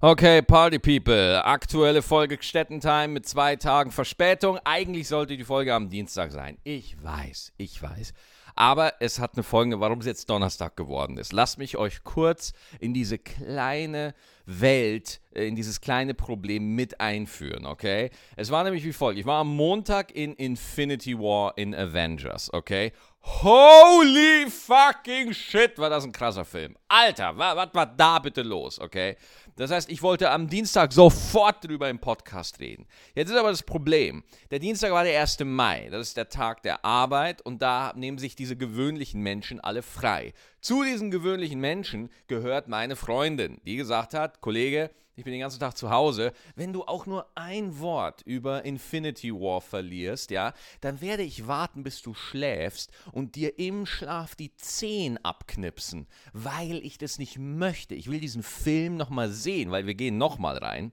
Okay, 0.00 0.42
Party 0.42 0.78
People. 0.78 1.42
Aktuelle 1.44 2.02
Folge 2.02 2.36
Stettentime 2.40 3.08
mit 3.08 3.26
zwei 3.26 3.56
Tagen 3.56 3.90
Verspätung. 3.90 4.58
Eigentlich 4.64 5.08
sollte 5.08 5.36
die 5.36 5.44
Folge 5.44 5.72
am 5.72 5.88
Dienstag 5.88 6.30
sein. 6.30 6.58
Ich 6.62 7.02
weiß, 7.02 7.52
ich 7.56 7.80
weiß. 7.80 8.12
Aber 8.56 8.94
es 9.00 9.18
hat 9.18 9.34
eine 9.34 9.42
folgende, 9.42 9.80
warum 9.80 10.00
es 10.00 10.06
jetzt 10.06 10.28
Donnerstag 10.28 10.76
geworden 10.76 11.16
ist. 11.16 11.32
Lasst 11.32 11.58
mich 11.58 11.76
euch 11.76 12.04
kurz 12.04 12.52
in 12.80 12.92
diese 12.92 13.18
kleine 13.18 14.14
Welt, 14.46 15.20
äh, 15.34 15.48
in 15.48 15.56
dieses 15.56 15.80
kleine 15.80 16.14
Problem 16.14 16.74
mit 16.74 17.00
einführen, 17.00 17.64
okay? 17.64 18.10
Es 18.36 18.50
war 18.50 18.62
nämlich 18.62 18.84
wie 18.84 18.92
folgt. 18.92 19.18
Ich 19.18 19.26
war 19.26 19.40
am 19.40 19.56
Montag 19.56 20.14
in 20.14 20.34
Infinity 20.34 21.18
War 21.18 21.56
in 21.56 21.74
Avengers, 21.74 22.52
okay? 22.52 22.92
Holy 23.26 24.50
fucking 24.50 25.32
shit, 25.32 25.78
war 25.78 25.88
das 25.88 26.04
ein 26.04 26.12
krasser 26.12 26.44
Film. 26.44 26.76
Alter, 26.88 27.38
was, 27.38 27.74
war 27.74 27.86
da 27.86 28.18
bitte 28.18 28.42
los, 28.42 28.78
okay? 28.78 29.16
Das 29.56 29.70
heißt, 29.70 29.88
ich 29.88 30.02
wollte 30.02 30.30
am 30.30 30.46
Dienstag 30.46 30.92
sofort 30.92 31.64
drüber 31.64 31.88
im 31.88 31.98
Podcast 31.98 32.60
reden. 32.60 32.86
Jetzt 33.14 33.30
ist 33.30 33.36
aber 33.38 33.48
das 33.48 33.62
Problem. 33.62 34.24
Der 34.50 34.58
Dienstag 34.58 34.92
war 34.92 35.04
der 35.04 35.18
1. 35.18 35.38
Mai. 35.44 35.88
Das 35.90 36.08
ist 36.08 36.18
der 36.18 36.28
Tag 36.28 36.62
der 36.64 36.84
Arbeit 36.84 37.40
und 37.40 37.62
da 37.62 37.94
nehmen 37.96 38.18
sich 38.18 38.36
diese 38.36 38.56
gewöhnlichen 38.56 39.22
Menschen 39.22 39.58
alle 39.58 39.80
frei. 39.82 40.34
Zu 40.60 40.84
diesen 40.84 41.10
gewöhnlichen 41.10 41.60
Menschen 41.60 42.10
gehört 42.26 42.68
meine 42.68 42.94
Freundin, 42.94 43.58
die 43.64 43.76
gesagt 43.76 44.12
hat, 44.12 44.42
Kollege, 44.42 44.90
ich 45.16 45.24
bin 45.24 45.32
den 45.32 45.40
ganzen 45.40 45.60
Tag 45.60 45.76
zu 45.76 45.90
Hause. 45.90 46.32
Wenn 46.56 46.72
du 46.72 46.84
auch 46.84 47.06
nur 47.06 47.26
ein 47.34 47.78
Wort 47.78 48.22
über 48.22 48.64
Infinity 48.64 49.32
War 49.32 49.60
verlierst, 49.60 50.30
ja, 50.30 50.54
dann 50.80 51.00
werde 51.00 51.22
ich 51.22 51.46
warten, 51.46 51.84
bis 51.84 52.02
du 52.02 52.14
schläfst 52.14 52.90
und 53.12 53.36
dir 53.36 53.58
im 53.58 53.86
Schlaf 53.86 54.34
die 54.34 54.54
Zehen 54.56 55.18
abknipsen, 55.24 56.06
weil 56.32 56.84
ich 56.84 56.98
das 56.98 57.18
nicht 57.18 57.38
möchte. 57.38 57.94
Ich 57.94 58.10
will 58.10 58.20
diesen 58.20 58.42
Film 58.42 58.96
nochmal 58.96 59.30
sehen, 59.30 59.70
weil 59.70 59.86
wir 59.86 59.94
gehen 59.94 60.18
nochmal 60.18 60.58
rein. 60.58 60.92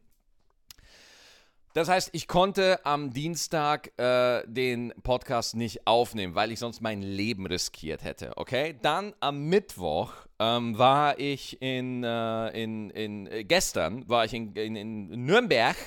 Das 1.73 1.87
heißt, 1.87 2.09
ich 2.11 2.27
konnte 2.27 2.85
am 2.85 3.13
Dienstag 3.13 3.97
äh, 3.97 4.43
den 4.45 4.93
Podcast 5.03 5.55
nicht 5.55 5.87
aufnehmen, 5.87 6.35
weil 6.35 6.51
ich 6.51 6.59
sonst 6.59 6.81
mein 6.81 7.01
Leben 7.01 7.45
riskiert 7.45 8.03
hätte. 8.03 8.33
Okay? 8.35 8.75
Dann 8.81 9.13
am 9.21 9.45
Mittwoch 9.45 10.11
ähm, 10.39 10.77
war 10.77 11.17
ich 11.17 11.61
in, 11.61 12.03
äh, 12.03 12.49
in, 12.49 12.89
in 12.89 13.27
äh, 13.27 13.45
gestern 13.45 14.07
war 14.09 14.25
ich 14.25 14.33
in, 14.33 14.53
in, 14.53 14.75
in 14.75 15.25
Nürnberg 15.25 15.77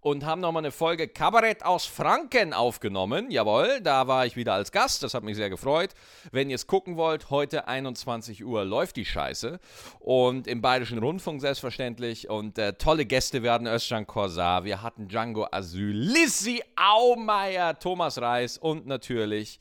und 0.00 0.24
haben 0.24 0.40
nochmal 0.40 0.62
eine 0.62 0.70
Folge 0.70 1.08
Kabarett 1.08 1.64
aus 1.64 1.86
Franken 1.86 2.52
aufgenommen. 2.52 3.30
Jawohl, 3.30 3.80
da 3.82 4.06
war 4.06 4.26
ich 4.26 4.36
wieder 4.36 4.54
als 4.54 4.72
Gast, 4.72 5.02
das 5.02 5.14
hat 5.14 5.22
mich 5.22 5.36
sehr 5.36 5.50
gefreut. 5.50 5.90
Wenn 6.32 6.50
ihr 6.50 6.56
es 6.56 6.66
gucken 6.66 6.96
wollt, 6.96 7.30
heute 7.30 7.68
21 7.68 8.44
Uhr 8.44 8.64
läuft 8.64 8.96
die 8.96 9.04
Scheiße. 9.04 9.58
Und 10.00 10.46
im 10.46 10.60
Bayerischen 10.60 10.98
Rundfunk 10.98 11.40
selbstverständlich. 11.40 12.28
Und 12.28 12.58
äh, 12.58 12.74
tolle 12.74 13.06
Gäste 13.06 13.42
werden 13.42 13.66
Özcan 13.66 14.06
Korsar, 14.06 14.64
wir 14.64 14.82
hatten 14.82 15.08
Django 15.08 15.46
Asyl, 15.50 15.92
Lissy 15.94 16.62
Aumeier, 16.76 17.78
Thomas 17.78 18.20
Reis 18.20 18.58
und 18.58 18.86
natürlich 18.86 19.58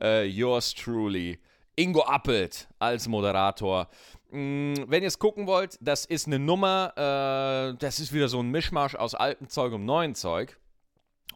äh, 0.00 0.24
yours 0.24 0.74
truly, 0.74 1.38
Ingo 1.76 2.02
Appelt 2.02 2.68
als 2.78 3.08
Moderator. 3.08 3.88
Mm, 4.30 4.74
wenn 4.88 5.02
ihr 5.02 5.08
es 5.08 5.18
gucken 5.18 5.46
wollt, 5.46 5.78
das 5.80 6.04
ist 6.04 6.26
eine 6.26 6.38
Nummer, 6.38 6.92
äh, 6.96 7.78
das 7.78 8.00
ist 8.00 8.12
wieder 8.12 8.28
so 8.28 8.40
ein 8.40 8.50
Mischmasch 8.50 8.94
aus 8.94 9.14
altem 9.14 9.48
Zeug 9.48 9.72
und 9.72 9.84
neuem 9.84 10.14
Zeug. 10.14 10.58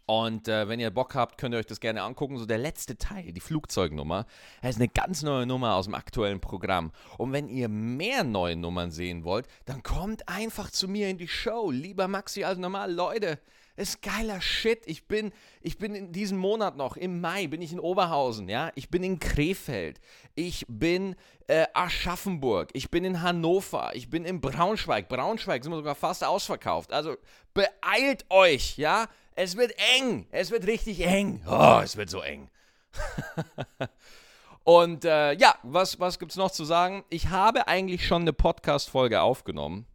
Und 0.07 0.49
äh, 0.49 0.67
wenn 0.67 0.81
ihr 0.81 0.91
Bock 0.91 1.15
habt, 1.15 1.39
könnt 1.39 1.55
ihr 1.55 1.59
euch 1.59 1.67
das 1.67 1.79
gerne 1.79 2.03
angucken. 2.03 2.37
So 2.37 2.45
der 2.45 2.59
letzte 2.59 2.99
Teil, 2.99 3.33
die 3.33 3.41
Flugzeugnummer, 3.41 4.27
das 4.61 4.71
ist 4.71 4.81
eine 4.81 4.89
ganz 4.89 5.23
neue 5.23 5.47
Nummer 5.47 5.77
aus 5.77 5.85
dem 5.85 5.95
aktuellen 5.95 6.41
Programm. 6.41 6.91
Und 7.17 7.33
wenn 7.33 7.49
ihr 7.49 7.69
mehr 7.69 8.25
neue 8.25 8.57
Nummern 8.57 8.91
sehen 8.91 9.23
wollt, 9.23 9.47
dann 9.67 9.85
kommt 9.85 10.29
einfach 10.29 10.71
zu 10.73 10.89
mir 10.89 11.09
in 11.11 11.19
die 11.19 11.29
Show. 11.29 11.71
Lieber 11.71 12.09
Maxi 12.09 12.43
als 12.43 12.59
normal. 12.59 12.93
Leute, 12.93 13.39
ist 13.81 14.03
geiler 14.03 14.41
Shit. 14.41 14.83
Ich 14.87 15.07
bin, 15.07 15.33
ich 15.61 15.79
bin 15.79 15.95
in 15.95 16.13
diesem 16.13 16.39
Monat 16.39 16.77
noch, 16.77 16.97
im 16.97 17.21
Mai, 17.21 17.47
bin 17.47 17.63
ich 17.63 17.73
in 17.73 17.81
Oberhausen, 17.81 18.49
ja. 18.49 18.71
Ich 18.75 18.91
bin 18.91 19.03
in 19.03 19.19
Krefeld. 19.19 20.01
Ich 20.35 20.65
bin 20.69 21.17
äh, 21.47 21.67
Aschaffenburg. 21.75 22.71
Ich 22.75 22.91
bin 22.91 23.05
in 23.05 23.23
Hannover. 23.23 23.91
Ich 23.95 24.11
bin 24.11 24.25
in 24.25 24.41
Braunschweig. 24.41 25.09
Braunschweig 25.09 25.65
sind 25.65 25.73
wir 25.73 25.77
sogar 25.77 25.95
fast 25.95 26.23
ausverkauft. 26.23 26.93
Also 26.93 27.17
beeilt 27.55 28.27
euch, 28.29 28.77
ja. 28.77 29.09
Es 29.35 29.57
wird 29.57 29.73
eng. 29.97 30.27
Es 30.31 30.51
wird 30.51 30.67
richtig 30.67 31.01
eng. 31.01 31.43
Oh, 31.49 31.81
es 31.83 31.97
wird 31.97 32.11
so 32.11 32.21
eng. 32.21 32.51
Und 34.65 35.05
äh, 35.05 35.33
ja, 35.33 35.55
was, 35.63 35.99
was 35.99 36.19
gibt 36.19 36.33
es 36.33 36.37
noch 36.37 36.51
zu 36.51 36.65
sagen? 36.65 37.05
Ich 37.09 37.29
habe 37.29 37.67
eigentlich 37.67 38.07
schon 38.07 38.23
eine 38.23 38.33
Podcast-Folge 38.33 39.23
aufgenommen 39.23 39.87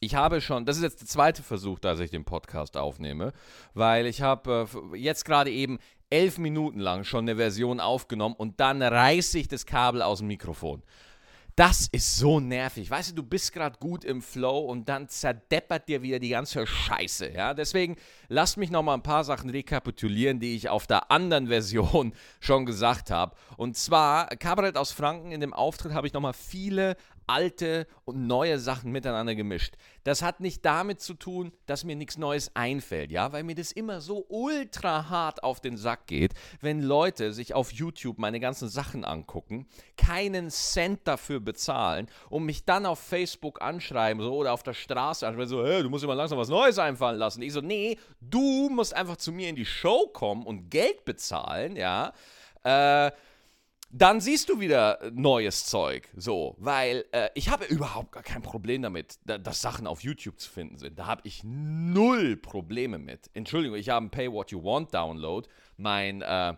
ich 0.00 0.14
habe 0.14 0.40
schon, 0.40 0.66
das 0.66 0.76
ist 0.76 0.82
jetzt 0.82 1.00
der 1.00 1.08
zweite 1.08 1.42
Versuch, 1.42 1.78
dass 1.78 2.00
ich 2.00 2.10
den 2.10 2.24
Podcast 2.24 2.76
aufnehme, 2.76 3.32
weil 3.74 4.06
ich 4.06 4.22
habe 4.22 4.68
äh, 4.92 4.96
jetzt 4.96 5.24
gerade 5.24 5.50
eben 5.50 5.78
elf 6.10 6.38
Minuten 6.38 6.78
lang 6.78 7.04
schon 7.04 7.24
eine 7.24 7.36
Version 7.36 7.80
aufgenommen 7.80 8.34
und 8.36 8.60
dann 8.60 8.82
reiße 8.82 9.38
ich 9.38 9.48
das 9.48 9.66
Kabel 9.66 10.02
aus 10.02 10.18
dem 10.18 10.28
Mikrofon. 10.28 10.82
Das 11.56 11.88
ist 11.90 12.16
so 12.16 12.38
nervig. 12.38 12.90
Weißt 12.90 13.12
du, 13.12 13.14
du 13.14 13.22
bist 13.22 13.50
gerade 13.50 13.78
gut 13.78 14.04
im 14.04 14.20
Flow 14.20 14.58
und 14.58 14.90
dann 14.90 15.08
zerdeppert 15.08 15.88
dir 15.88 16.02
wieder 16.02 16.18
die 16.18 16.28
ganze 16.28 16.66
Scheiße. 16.66 17.30
Ja, 17.30 17.54
deswegen 17.54 17.96
lasst 18.28 18.58
mich 18.58 18.70
noch 18.70 18.82
mal 18.82 18.92
ein 18.92 19.02
paar 19.02 19.24
Sachen 19.24 19.48
rekapitulieren, 19.48 20.38
die 20.38 20.54
ich 20.54 20.68
auf 20.68 20.86
der 20.86 21.10
anderen 21.10 21.46
Version 21.46 22.12
schon 22.40 22.66
gesagt 22.66 23.10
habe. 23.10 23.34
Und 23.56 23.74
zwar 23.74 24.26
Kabarett 24.36 24.76
aus 24.76 24.92
Franken. 24.92 25.32
In 25.32 25.40
dem 25.40 25.54
Auftritt 25.54 25.94
habe 25.94 26.06
ich 26.06 26.12
noch 26.12 26.20
mal 26.20 26.34
viele 26.34 26.94
alte 27.26 27.86
und 28.04 28.26
neue 28.26 28.58
Sachen 28.58 28.92
miteinander 28.92 29.34
gemischt. 29.34 29.74
Das 30.04 30.22
hat 30.22 30.40
nicht 30.40 30.64
damit 30.64 31.00
zu 31.00 31.14
tun, 31.14 31.52
dass 31.66 31.84
mir 31.84 31.96
nichts 31.96 32.18
Neues 32.18 32.54
einfällt, 32.54 33.10
ja, 33.10 33.32
weil 33.32 33.42
mir 33.42 33.54
das 33.54 33.72
immer 33.72 34.00
so 34.00 34.24
ultra 34.28 35.08
hart 35.08 35.42
auf 35.42 35.60
den 35.60 35.76
Sack 35.76 36.06
geht, 36.06 36.34
wenn 36.60 36.80
Leute 36.80 37.32
sich 37.32 37.54
auf 37.54 37.72
YouTube 37.72 38.18
meine 38.18 38.38
ganzen 38.38 38.68
Sachen 38.68 39.04
angucken, 39.04 39.66
keinen 39.96 40.50
Cent 40.50 41.00
dafür 41.04 41.40
bezahlen 41.40 42.08
und 42.30 42.44
mich 42.44 42.64
dann 42.64 42.86
auf 42.86 43.00
Facebook 43.00 43.60
anschreiben 43.60 44.22
so, 44.22 44.34
oder 44.34 44.52
auf 44.52 44.62
der 44.62 44.74
Straße 44.74 45.26
anschreiben, 45.26 45.48
so, 45.48 45.66
hey, 45.66 45.82
du 45.82 45.90
musst 45.90 46.04
immer 46.04 46.14
langsam 46.14 46.38
was 46.38 46.48
Neues 46.48 46.78
einfallen 46.78 47.18
lassen. 47.18 47.42
Ich 47.42 47.52
so, 47.52 47.60
nee, 47.60 47.98
du 48.20 48.68
musst 48.70 48.94
einfach 48.94 49.16
zu 49.16 49.32
mir 49.32 49.48
in 49.48 49.56
die 49.56 49.66
Show 49.66 50.08
kommen 50.12 50.44
und 50.44 50.70
Geld 50.70 51.04
bezahlen, 51.04 51.76
ja. 51.76 52.12
Äh, 52.62 53.10
dann 53.96 54.20
siehst 54.20 54.48
du 54.48 54.60
wieder 54.60 54.98
neues 55.12 55.64
Zeug. 55.64 56.08
So, 56.16 56.54
weil 56.58 57.04
äh, 57.12 57.30
ich 57.34 57.48
habe 57.48 57.64
überhaupt 57.64 58.12
gar 58.12 58.22
kein 58.22 58.42
Problem 58.42 58.82
damit, 58.82 59.18
da, 59.24 59.38
dass 59.38 59.60
Sachen 59.60 59.86
auf 59.86 60.02
YouTube 60.02 60.38
zu 60.38 60.50
finden 60.50 60.78
sind. 60.78 60.98
Da 60.98 61.06
habe 61.06 61.22
ich 61.24 61.42
null 61.44 62.36
Probleme 62.36 62.98
mit. 62.98 63.30
Entschuldigung, 63.32 63.78
ich 63.78 63.88
habe 63.88 63.98
einen 63.98 64.10
Pay 64.10 64.30
What 64.30 64.50
You 64.50 64.62
Want 64.62 64.92
Download. 64.92 65.48
Mein, 65.76 66.22
äh, 66.22 66.54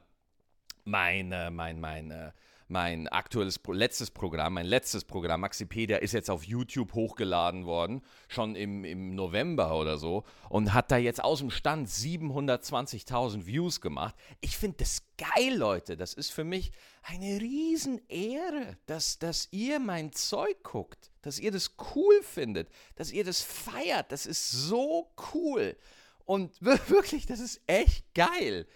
mein, 0.84 1.32
äh, 1.32 1.50
mein, 1.50 1.80
mein, 1.80 2.10
äh, 2.10 2.32
mein 2.68 3.08
aktuelles, 3.08 3.60
letztes 3.66 4.10
Programm, 4.10 4.54
mein 4.54 4.66
letztes 4.66 5.04
Programm, 5.04 5.40
Maxipedia, 5.40 5.96
ist 5.96 6.12
jetzt 6.12 6.30
auf 6.30 6.44
YouTube 6.44 6.94
hochgeladen 6.94 7.64
worden, 7.64 8.02
schon 8.28 8.54
im, 8.56 8.84
im 8.84 9.14
November 9.14 9.74
oder 9.74 9.98
so, 9.98 10.24
und 10.48 10.74
hat 10.74 10.90
da 10.90 10.96
jetzt 10.96 11.22
aus 11.22 11.40
dem 11.40 11.50
Stand 11.50 11.88
720.000 11.88 13.46
Views 13.46 13.80
gemacht. 13.80 14.14
Ich 14.40 14.56
finde 14.56 14.78
das 14.78 15.02
geil, 15.16 15.56
Leute. 15.56 15.96
Das 15.96 16.14
ist 16.14 16.30
für 16.30 16.44
mich 16.44 16.70
eine 17.02 17.40
Riesenehre, 17.40 18.76
dass, 18.86 19.18
dass 19.18 19.48
ihr 19.50 19.78
mein 19.78 20.12
Zeug 20.12 20.62
guckt, 20.62 21.10
dass 21.22 21.38
ihr 21.38 21.50
das 21.50 21.74
cool 21.94 22.22
findet, 22.22 22.68
dass 22.96 23.12
ihr 23.12 23.24
das 23.24 23.40
feiert. 23.40 24.12
Das 24.12 24.26
ist 24.26 24.50
so 24.50 25.10
cool. 25.32 25.76
Und 26.24 26.54
wirklich, 26.60 27.26
das 27.26 27.40
ist 27.40 27.60
echt 27.66 28.14
geil. 28.14 28.66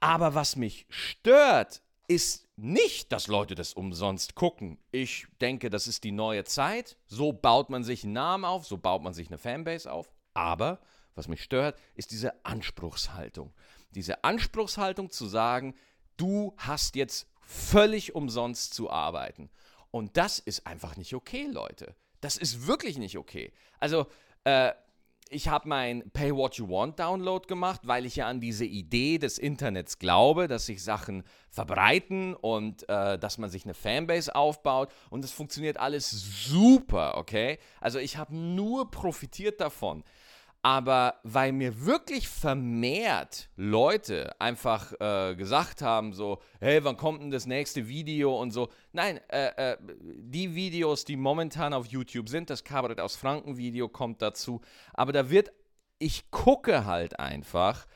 Aber 0.00 0.34
was 0.34 0.56
mich 0.56 0.86
stört, 0.88 1.82
ist 2.08 2.46
nicht, 2.56 3.12
dass 3.12 3.26
Leute 3.26 3.54
das 3.54 3.74
umsonst 3.74 4.34
gucken. 4.34 4.78
Ich 4.90 5.26
denke, 5.40 5.70
das 5.70 5.86
ist 5.86 6.04
die 6.04 6.12
neue 6.12 6.44
Zeit. 6.44 6.96
So 7.06 7.32
baut 7.32 7.70
man 7.70 7.84
sich 7.84 8.04
einen 8.04 8.14
Namen 8.14 8.44
auf, 8.44 8.66
so 8.66 8.78
baut 8.78 9.02
man 9.02 9.12
sich 9.12 9.28
eine 9.28 9.38
Fanbase 9.38 9.90
auf. 9.92 10.10
Aber 10.34 10.80
was 11.14 11.28
mich 11.28 11.42
stört, 11.42 11.78
ist 11.94 12.12
diese 12.12 12.44
Anspruchshaltung. 12.44 13.52
Diese 13.90 14.24
Anspruchshaltung 14.24 15.10
zu 15.10 15.26
sagen, 15.26 15.74
du 16.16 16.54
hast 16.56 16.96
jetzt 16.96 17.28
völlig 17.40 18.14
umsonst 18.14 18.74
zu 18.74 18.90
arbeiten. 18.90 19.50
Und 19.90 20.16
das 20.16 20.38
ist 20.38 20.66
einfach 20.66 20.96
nicht 20.96 21.14
okay, 21.14 21.46
Leute. 21.46 21.94
Das 22.20 22.36
ist 22.36 22.66
wirklich 22.66 22.98
nicht 22.98 23.16
okay. 23.16 23.52
Also, 23.80 24.06
äh, 24.44 24.72
ich 25.28 25.48
habe 25.48 25.68
mein 25.68 26.08
Pay 26.12 26.34
What 26.34 26.56
You 26.56 26.68
Want 26.68 26.98
Download 26.98 27.46
gemacht, 27.46 27.80
weil 27.84 28.06
ich 28.06 28.16
ja 28.16 28.28
an 28.28 28.40
diese 28.40 28.64
Idee 28.64 29.18
des 29.18 29.38
Internets 29.38 29.98
glaube, 29.98 30.46
dass 30.46 30.66
sich 30.66 30.82
Sachen 30.82 31.24
verbreiten 31.50 32.34
und 32.34 32.88
äh, 32.88 33.18
dass 33.18 33.38
man 33.38 33.50
sich 33.50 33.64
eine 33.64 33.74
Fanbase 33.74 34.34
aufbaut 34.34 34.92
und 35.10 35.24
das 35.24 35.32
funktioniert 35.32 35.78
alles 35.78 36.10
super, 36.10 37.16
okay? 37.16 37.58
Also 37.80 37.98
ich 37.98 38.16
habe 38.16 38.36
nur 38.36 38.90
profitiert 38.90 39.60
davon. 39.60 40.04
Aber 40.66 41.20
weil 41.22 41.52
mir 41.52 41.86
wirklich 41.86 42.28
vermehrt 42.28 43.48
Leute 43.54 44.34
einfach 44.40 44.92
äh, 44.98 45.36
gesagt 45.36 45.80
haben, 45.80 46.12
so, 46.12 46.40
hey, 46.58 46.82
wann 46.82 46.96
kommt 46.96 47.22
denn 47.22 47.30
das 47.30 47.46
nächste 47.46 47.86
Video 47.86 48.36
und 48.36 48.50
so. 48.50 48.70
Nein, 48.90 49.20
äh, 49.28 49.74
äh, 49.74 49.76
die 49.80 50.56
Videos, 50.56 51.04
die 51.04 51.14
momentan 51.14 51.72
auf 51.72 51.86
YouTube 51.86 52.28
sind, 52.28 52.50
das 52.50 52.64
Kabarett 52.64 52.98
aus 52.98 53.14
Franken 53.14 53.56
Video 53.56 53.88
kommt 53.88 54.20
dazu. 54.22 54.60
Aber 54.92 55.12
da 55.12 55.30
wird, 55.30 55.52
ich 56.00 56.32
gucke 56.32 56.84
halt 56.84 57.20
einfach, 57.20 57.86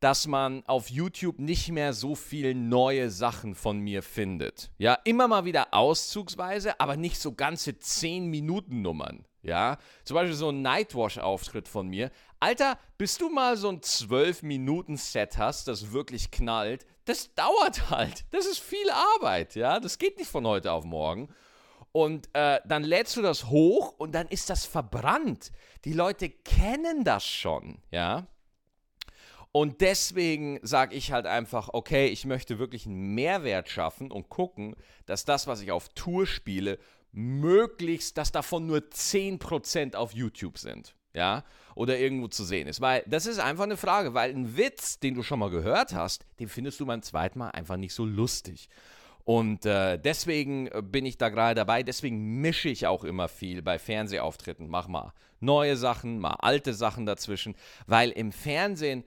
dass 0.00 0.26
man 0.26 0.66
auf 0.66 0.90
YouTube 0.90 1.38
nicht 1.38 1.70
mehr 1.72 1.94
so 1.94 2.14
viel 2.14 2.54
neue 2.54 3.08
Sachen 3.08 3.54
von 3.54 3.78
mir 3.78 4.02
findet. 4.02 4.70
Ja, 4.76 4.98
immer 5.04 5.28
mal 5.28 5.46
wieder 5.46 5.72
auszugsweise, 5.72 6.78
aber 6.78 6.98
nicht 6.98 7.18
so 7.18 7.32
ganze 7.32 7.78
10 7.78 8.26
Minuten 8.26 8.82
Nummern. 8.82 9.24
Ja, 9.42 9.78
zum 10.04 10.14
Beispiel 10.14 10.36
so 10.36 10.50
ein 10.50 10.62
Nightwash-Auftritt 10.62 11.66
von 11.66 11.88
mir. 11.88 12.10
Alter, 12.38 12.78
bis 12.96 13.18
du 13.18 13.28
mal 13.28 13.56
so 13.56 13.68
ein 13.68 13.80
12-Minuten-Set 13.80 15.36
hast, 15.36 15.66
das 15.66 15.92
wirklich 15.92 16.30
knallt, 16.30 16.86
das 17.04 17.34
dauert 17.34 17.90
halt. 17.90 18.24
Das 18.30 18.46
ist 18.46 18.60
viel 18.60 18.88
Arbeit, 18.90 19.56
ja. 19.56 19.80
Das 19.80 19.98
geht 19.98 20.18
nicht 20.18 20.30
von 20.30 20.46
heute 20.46 20.70
auf 20.70 20.84
morgen. 20.84 21.28
Und 21.90 22.28
äh, 22.34 22.60
dann 22.64 22.84
lädst 22.84 23.16
du 23.16 23.22
das 23.22 23.46
hoch 23.48 23.94
und 23.98 24.14
dann 24.14 24.28
ist 24.28 24.48
das 24.48 24.64
verbrannt. 24.64 25.52
Die 25.84 25.92
Leute 25.92 26.30
kennen 26.30 27.04
das 27.04 27.26
schon, 27.26 27.82
ja. 27.90 28.26
Und 29.50 29.82
deswegen 29.82 30.58
sage 30.62 30.96
ich 30.96 31.12
halt 31.12 31.26
einfach, 31.26 31.68
okay, 31.72 32.06
ich 32.06 32.24
möchte 32.24 32.58
wirklich 32.58 32.86
einen 32.86 33.14
Mehrwert 33.14 33.68
schaffen 33.68 34.10
und 34.10 34.30
gucken, 34.30 34.74
dass 35.04 35.26
das, 35.26 35.46
was 35.46 35.60
ich 35.60 35.70
auf 35.70 35.90
Tour 35.90 36.26
spiele, 36.26 36.78
möglichst, 37.12 38.18
dass 38.18 38.32
davon 38.32 38.66
nur 38.66 38.78
10% 38.78 39.94
auf 39.94 40.12
YouTube 40.12 40.58
sind. 40.58 40.94
Ja, 41.14 41.44
oder 41.74 41.98
irgendwo 41.98 42.28
zu 42.28 42.42
sehen 42.42 42.66
ist. 42.66 42.80
Weil 42.80 43.04
das 43.06 43.26
ist 43.26 43.38
einfach 43.38 43.64
eine 43.64 43.76
Frage, 43.76 44.14
weil 44.14 44.30
ein 44.30 44.56
Witz, 44.56 44.98
den 44.98 45.14
du 45.14 45.22
schon 45.22 45.40
mal 45.40 45.50
gehört 45.50 45.92
hast, 45.92 46.24
den 46.40 46.48
findest 46.48 46.80
du 46.80 46.86
beim 46.86 47.02
zweiten 47.02 47.38
Mal 47.38 47.50
einfach 47.50 47.76
nicht 47.76 47.92
so 47.92 48.06
lustig. 48.06 48.70
Und 49.24 49.66
äh, 49.66 49.98
deswegen 49.98 50.66
äh, 50.68 50.82
bin 50.82 51.06
ich 51.06 51.18
da 51.18 51.28
gerade 51.28 51.54
dabei, 51.54 51.82
deswegen 51.82 52.40
mische 52.40 52.68
ich 52.68 52.86
auch 52.86 53.04
immer 53.04 53.28
viel 53.28 53.62
bei 53.62 53.78
Fernsehauftritten. 53.78 54.68
Mach 54.68 54.88
mal 54.88 55.12
neue 55.40 55.76
Sachen, 55.76 56.18
mal 56.18 56.36
alte 56.38 56.72
Sachen 56.74 57.06
dazwischen, 57.06 57.54
weil 57.86 58.10
im 58.10 58.32
Fernsehen, 58.32 59.04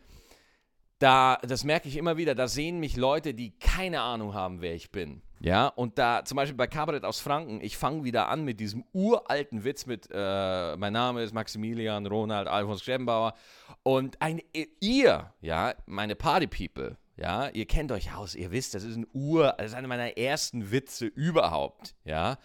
da, 1.00 1.38
das 1.42 1.64
merke 1.64 1.88
ich 1.88 1.98
immer 1.98 2.18
wieder, 2.18 2.36
da 2.36 2.48
sehen 2.48 2.80
mich 2.80 2.96
Leute, 2.98 3.34
die 3.34 3.58
keine 3.58 4.02
Ahnung 4.02 4.34
haben, 4.34 4.62
wer 4.62 4.76
ich 4.76 4.92
bin. 4.92 5.22
Ja, 5.46 5.68
und 5.68 6.00
da 6.00 6.26
zum 6.26 6.38
Beispiel 6.38 6.58
bei 6.58 6.66
Kabarett 6.66 7.06
aus 7.06 7.20
Franken, 7.20 7.62
ich 7.62 7.78
fange 7.78 8.04
wieder 8.04 8.30
an 8.30 8.46
mit 8.46 8.60
diesem 8.60 8.84
uralten 8.94 9.64
Witz 9.64 9.86
mit, 9.86 10.10
äh, 10.12 10.76
mein 10.76 10.92
Name 10.92 11.22
ist 11.22 11.36
Maximilian 11.36 12.08
Ronald 12.08 12.48
Alfons 12.48 12.84
Schemmbauer 12.84 13.36
und 13.84 14.20
ein, 14.24 14.42
ihr, 14.80 15.32
ja, 15.42 15.76
meine 15.86 16.16
Party 16.16 16.48
People, 16.48 16.98
ja, 17.16 17.50
ihr 17.50 17.68
kennt 17.68 17.92
euch 17.92 18.16
aus, 18.16 18.34
ihr 18.34 18.50
wisst, 18.50 18.74
das 18.74 18.84
ist 18.84 18.96
ein 18.96 19.06
Ur, 19.14 19.54
das 19.60 19.68
ist 19.68 19.74
einer 19.76 19.88
meiner 19.88 20.18
ersten 20.18 20.72
Witze 20.72 21.06
überhaupt, 21.06 21.94
ja, 22.06 22.40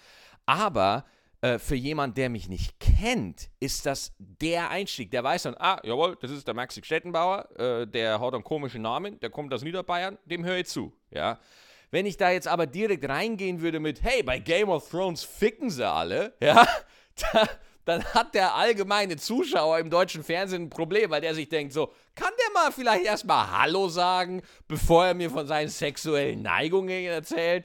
aber 0.44 1.06
äh, 1.40 1.58
für 1.58 1.76
jemand, 1.76 2.18
der 2.18 2.28
mich 2.28 2.50
nicht 2.50 2.78
kennt, 2.80 3.48
ist 3.60 3.86
das 3.86 4.12
der 4.18 4.68
Einstieg. 4.68 5.10
Der 5.10 5.24
weiß 5.24 5.44
dann, 5.44 5.56
ah, 5.58 5.80
jawohl, 5.84 6.18
das 6.20 6.30
ist 6.30 6.46
der 6.46 6.52
Maxi 6.52 6.84
Stettenbauer, 6.84 7.48
äh, 7.58 7.86
der 7.86 8.20
hat 8.20 8.34
einen 8.34 8.44
komischen 8.44 8.82
Namen, 8.82 9.18
der 9.20 9.30
kommt 9.30 9.54
aus 9.54 9.62
Niederbayern, 9.62 10.18
dem 10.26 10.44
höre 10.44 10.58
ich 10.58 10.66
zu, 10.66 10.92
ja. 11.10 11.38
Wenn 11.90 12.06
ich 12.06 12.16
da 12.16 12.30
jetzt 12.30 12.46
aber 12.46 12.66
direkt 12.66 13.08
reingehen 13.08 13.60
würde 13.60 13.80
mit, 13.80 14.02
hey, 14.02 14.22
bei 14.22 14.38
Game 14.38 14.68
of 14.68 14.88
Thrones 14.88 15.24
ficken 15.24 15.70
sie 15.70 15.88
alle, 15.88 16.34
ja, 16.40 16.66
da, 17.32 17.48
dann 17.84 18.04
hat 18.14 18.34
der 18.34 18.54
allgemeine 18.54 19.16
Zuschauer 19.16 19.78
im 19.78 19.90
deutschen 19.90 20.22
Fernsehen 20.22 20.64
ein 20.64 20.70
Problem, 20.70 21.10
weil 21.10 21.20
der 21.20 21.34
sich 21.34 21.48
denkt, 21.48 21.72
so, 21.72 21.92
kann 22.14 22.30
der 22.38 22.52
mal 22.54 22.72
vielleicht 22.72 23.04
erstmal 23.04 23.50
Hallo 23.50 23.88
sagen, 23.88 24.42
bevor 24.68 25.06
er 25.06 25.14
mir 25.14 25.30
von 25.30 25.46
seinen 25.46 25.68
sexuellen 25.68 26.42
Neigungen 26.42 27.06
erzählt? 27.06 27.64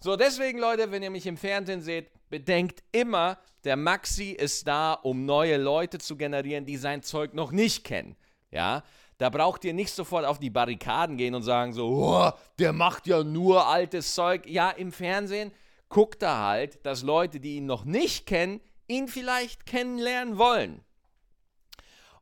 So, 0.00 0.16
deswegen, 0.16 0.58
Leute, 0.58 0.90
wenn 0.90 1.02
ihr 1.02 1.10
mich 1.10 1.26
im 1.26 1.36
Fernsehen 1.36 1.80
seht, 1.80 2.10
bedenkt 2.28 2.82
immer, 2.90 3.38
der 3.64 3.76
Maxi 3.76 4.30
ist 4.30 4.66
da, 4.66 4.94
um 4.94 5.24
neue 5.24 5.56
Leute 5.56 5.98
zu 5.98 6.16
generieren, 6.16 6.66
die 6.66 6.76
sein 6.76 7.02
Zeug 7.02 7.34
noch 7.34 7.52
nicht 7.52 7.84
kennen. 7.84 8.16
Ja, 8.50 8.82
da 9.22 9.30
braucht 9.30 9.64
ihr 9.64 9.72
nicht 9.72 9.94
sofort 9.94 10.24
auf 10.24 10.40
die 10.40 10.50
Barrikaden 10.50 11.16
gehen 11.16 11.36
und 11.36 11.44
sagen 11.44 11.72
so, 11.72 11.86
oh, 11.86 12.32
der 12.58 12.72
macht 12.72 13.06
ja 13.06 13.22
nur 13.22 13.68
altes 13.68 14.16
Zeug. 14.16 14.46
Ja, 14.46 14.70
im 14.70 14.90
Fernsehen 14.90 15.52
guckt 15.88 16.24
er 16.24 16.40
halt, 16.40 16.84
dass 16.84 17.04
Leute, 17.04 17.38
die 17.38 17.58
ihn 17.58 17.66
noch 17.66 17.84
nicht 17.84 18.26
kennen, 18.26 18.60
ihn 18.88 19.06
vielleicht 19.06 19.64
kennenlernen 19.64 20.38
wollen. 20.38 20.80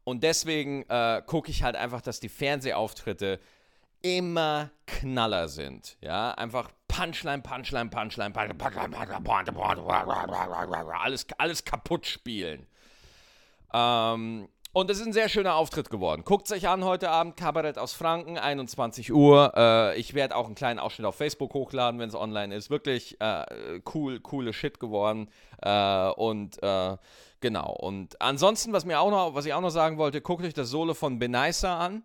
Und 0.05 0.23
deswegen 0.23 0.83
äh, 0.91 1.23
gucke 1.25 1.51
ich 1.51 1.63
halt 1.63 1.75
einfach, 1.75 2.03
dass 2.03 2.21
die 2.21 2.29
Fernsehauftritte 2.29 3.41
immer 4.03 4.71
Knaller 4.85 5.49
sind. 5.49 5.97
Ja, 6.03 6.33
einfach 6.33 6.71
Punchline, 6.87 7.41
Punchline, 7.41 7.89
Punchline, 7.89 8.35
Punchline, 8.35 8.59
Punchline, 8.59 8.95
alles, 11.01 11.27
alles 11.39 11.65
kaputt 11.65 12.05
spielen. 12.05 12.67
Ähm, 13.73 14.51
und 14.73 14.91
es 14.91 15.01
ist 15.01 15.07
ein 15.07 15.13
sehr 15.13 15.29
schöner 15.29 15.57
Auftritt 15.57 15.91
geworden. 15.91 16.23
Guckt 16.25 16.47
es 16.47 16.53
euch 16.53 16.69
an 16.69 16.85
heute 16.85 17.11
Abend, 17.11 17.37
Kabarett 17.37 17.77
aus 17.77 17.93
Franken, 17.93 18.39
21 18.39 19.13
Uhr. 19.13 19.53
Äh, 19.57 19.99
ich 19.99 20.15
werde 20.15 20.37
auch 20.37 20.47
einen 20.47 20.55
kleinen 20.55 20.79
Ausschnitt 20.79 21.07
auf 21.07 21.17
Facebook 21.17 21.55
hochladen, 21.55 21.99
wenn 21.99 22.09
es 22.09 22.15
online 22.15 22.55
ist. 22.55 22.71
Wirklich 22.71 23.21
äh, 23.21 23.45
cool, 23.95 24.21
coole 24.21 24.53
Shit 24.53 24.79
geworden. 24.79 25.29
Äh, 25.61 26.11
und 26.11 26.63
äh, 26.63 26.97
genau. 27.41 27.73
Und 27.73 28.21
ansonsten, 28.23 28.73
was 28.73 28.85
mir 28.85 29.01
auch 29.01 29.11
noch, 29.11 29.35
was 29.35 29.45
ich 29.45 29.53
auch 29.55 29.61
noch 29.61 29.71
sagen 29.71 29.99
wollte, 29.99 30.21
guckt 30.21 30.45
euch 30.45 30.55
das 30.55 30.71
Solo 30.71 30.95
von 30.95 31.19
Benaisa 31.19 31.79
an. 31.79 32.05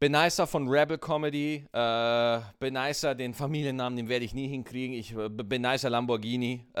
Benaisa 0.00 0.46
von 0.46 0.68
Rebel 0.68 0.96
Comedy. 0.96 1.66
Äh, 1.72 2.40
Benaisa, 2.58 3.12
den 3.12 3.34
Familiennamen, 3.34 3.98
den 3.98 4.08
werde 4.08 4.24
ich 4.24 4.32
nie 4.32 4.48
hinkriegen. 4.48 4.96
Ich, 4.96 5.14
äh, 5.14 5.28
Benaisa 5.28 5.88
Lamborghini 5.88 6.66
äh, 6.72 6.80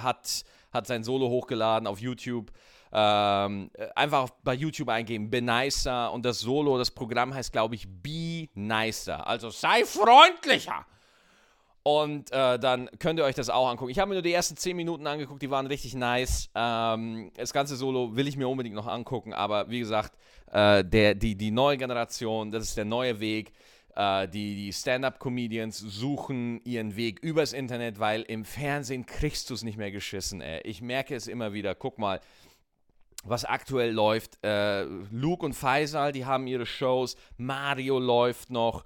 hat, 0.00 0.44
hat 0.72 0.86
sein 0.88 1.04
Solo 1.04 1.28
hochgeladen 1.28 1.86
auf 1.86 2.00
YouTube. 2.00 2.50
Ähm, 2.92 3.70
einfach 3.94 4.30
bei 4.42 4.54
YouTube 4.54 4.88
eingeben, 4.88 5.30
Be 5.30 5.40
Nicer 5.40 6.12
und 6.12 6.24
das 6.24 6.40
Solo, 6.40 6.76
das 6.76 6.90
Programm 6.90 7.32
heißt, 7.32 7.52
glaube 7.52 7.74
ich, 7.74 7.86
Be 7.88 8.48
Nicer. 8.54 9.26
Also 9.26 9.50
sei 9.50 9.84
freundlicher. 9.84 10.86
Und 11.82 12.30
äh, 12.30 12.58
dann 12.58 12.90
könnt 12.98 13.18
ihr 13.18 13.24
euch 13.24 13.34
das 13.34 13.48
auch 13.48 13.68
angucken. 13.68 13.90
Ich 13.90 13.98
habe 13.98 14.10
mir 14.10 14.16
nur 14.16 14.22
die 14.22 14.32
ersten 14.32 14.56
10 14.56 14.76
Minuten 14.76 15.06
angeguckt, 15.06 15.40
die 15.40 15.50
waren 15.50 15.66
richtig 15.66 15.94
nice. 15.94 16.50
Ähm, 16.54 17.30
das 17.36 17.52
ganze 17.52 17.76
Solo 17.76 18.14
will 18.14 18.28
ich 18.28 18.36
mir 18.36 18.48
unbedingt 18.48 18.74
noch 18.74 18.86
angucken, 18.86 19.32
aber 19.32 19.70
wie 19.70 19.78
gesagt, 19.78 20.12
äh, 20.52 20.84
der, 20.84 21.14
die, 21.14 21.36
die 21.36 21.50
neue 21.50 21.78
Generation, 21.78 22.50
das 22.50 22.64
ist 22.64 22.76
der 22.76 22.84
neue 22.84 23.18
Weg. 23.20 23.52
Äh, 23.96 24.28
die 24.28 24.54
die 24.54 24.72
Stand-up-Comedians 24.72 25.78
suchen 25.78 26.60
ihren 26.64 26.94
Weg 26.94 27.18
übers 27.20 27.52
Internet, 27.52 27.98
weil 27.98 28.22
im 28.22 28.44
Fernsehen 28.44 29.04
kriegst 29.04 29.50
du 29.50 29.54
es 29.54 29.64
nicht 29.64 29.78
mehr 29.78 29.90
geschissen. 29.90 30.40
Ey. 30.40 30.60
Ich 30.62 30.80
merke 30.80 31.16
es 31.16 31.26
immer 31.26 31.52
wieder. 31.52 31.74
Guck 31.74 31.98
mal, 31.98 32.20
was 33.24 33.44
aktuell 33.44 33.92
läuft. 33.92 34.42
Äh, 34.44 34.84
Luke 35.10 35.44
und 35.44 35.54
Faisal, 35.54 36.12
die 36.12 36.26
haben 36.26 36.46
ihre 36.46 36.66
Shows. 36.66 37.16
Mario 37.36 37.98
läuft 37.98 38.50
noch. 38.50 38.84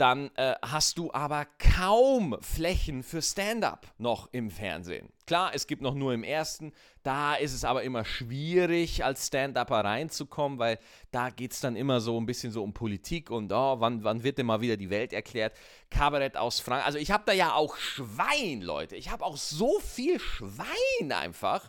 Dann 0.00 0.30
äh, 0.36 0.54
hast 0.62 0.96
du 0.96 1.12
aber 1.12 1.46
kaum 1.58 2.34
Flächen 2.40 3.02
für 3.02 3.20
Stand-up 3.20 3.86
noch 3.98 4.30
im 4.32 4.50
Fernsehen. 4.50 5.10
Klar, 5.26 5.50
es 5.54 5.66
gibt 5.66 5.82
noch 5.82 5.94
nur 5.94 6.14
im 6.14 6.24
ersten. 6.24 6.72
Da 7.02 7.34
ist 7.34 7.52
es 7.52 7.64
aber 7.66 7.82
immer 7.82 8.06
schwierig, 8.06 9.04
als 9.04 9.26
Stand-Upper 9.26 9.84
reinzukommen, 9.84 10.58
weil 10.58 10.78
da 11.10 11.28
geht 11.28 11.52
es 11.52 11.60
dann 11.60 11.76
immer 11.76 12.00
so 12.00 12.18
ein 12.18 12.24
bisschen 12.24 12.50
so 12.50 12.62
um 12.62 12.72
Politik 12.72 13.30
und 13.30 13.52
oh, 13.52 13.80
wann, 13.80 14.02
wann 14.02 14.22
wird 14.22 14.38
denn 14.38 14.46
mal 14.46 14.62
wieder 14.62 14.78
die 14.78 14.88
Welt 14.88 15.12
erklärt? 15.12 15.54
Kabarett 15.90 16.38
aus 16.38 16.60
Frankreich. 16.60 16.86
Also 16.86 16.98
ich 16.98 17.10
habe 17.10 17.24
da 17.26 17.34
ja 17.34 17.52
auch 17.52 17.76
Schwein, 17.76 18.62
Leute. 18.62 18.96
Ich 18.96 19.10
habe 19.10 19.22
auch 19.22 19.36
so 19.36 19.80
viel 19.80 20.18
Schwein 20.18 21.12
einfach 21.12 21.68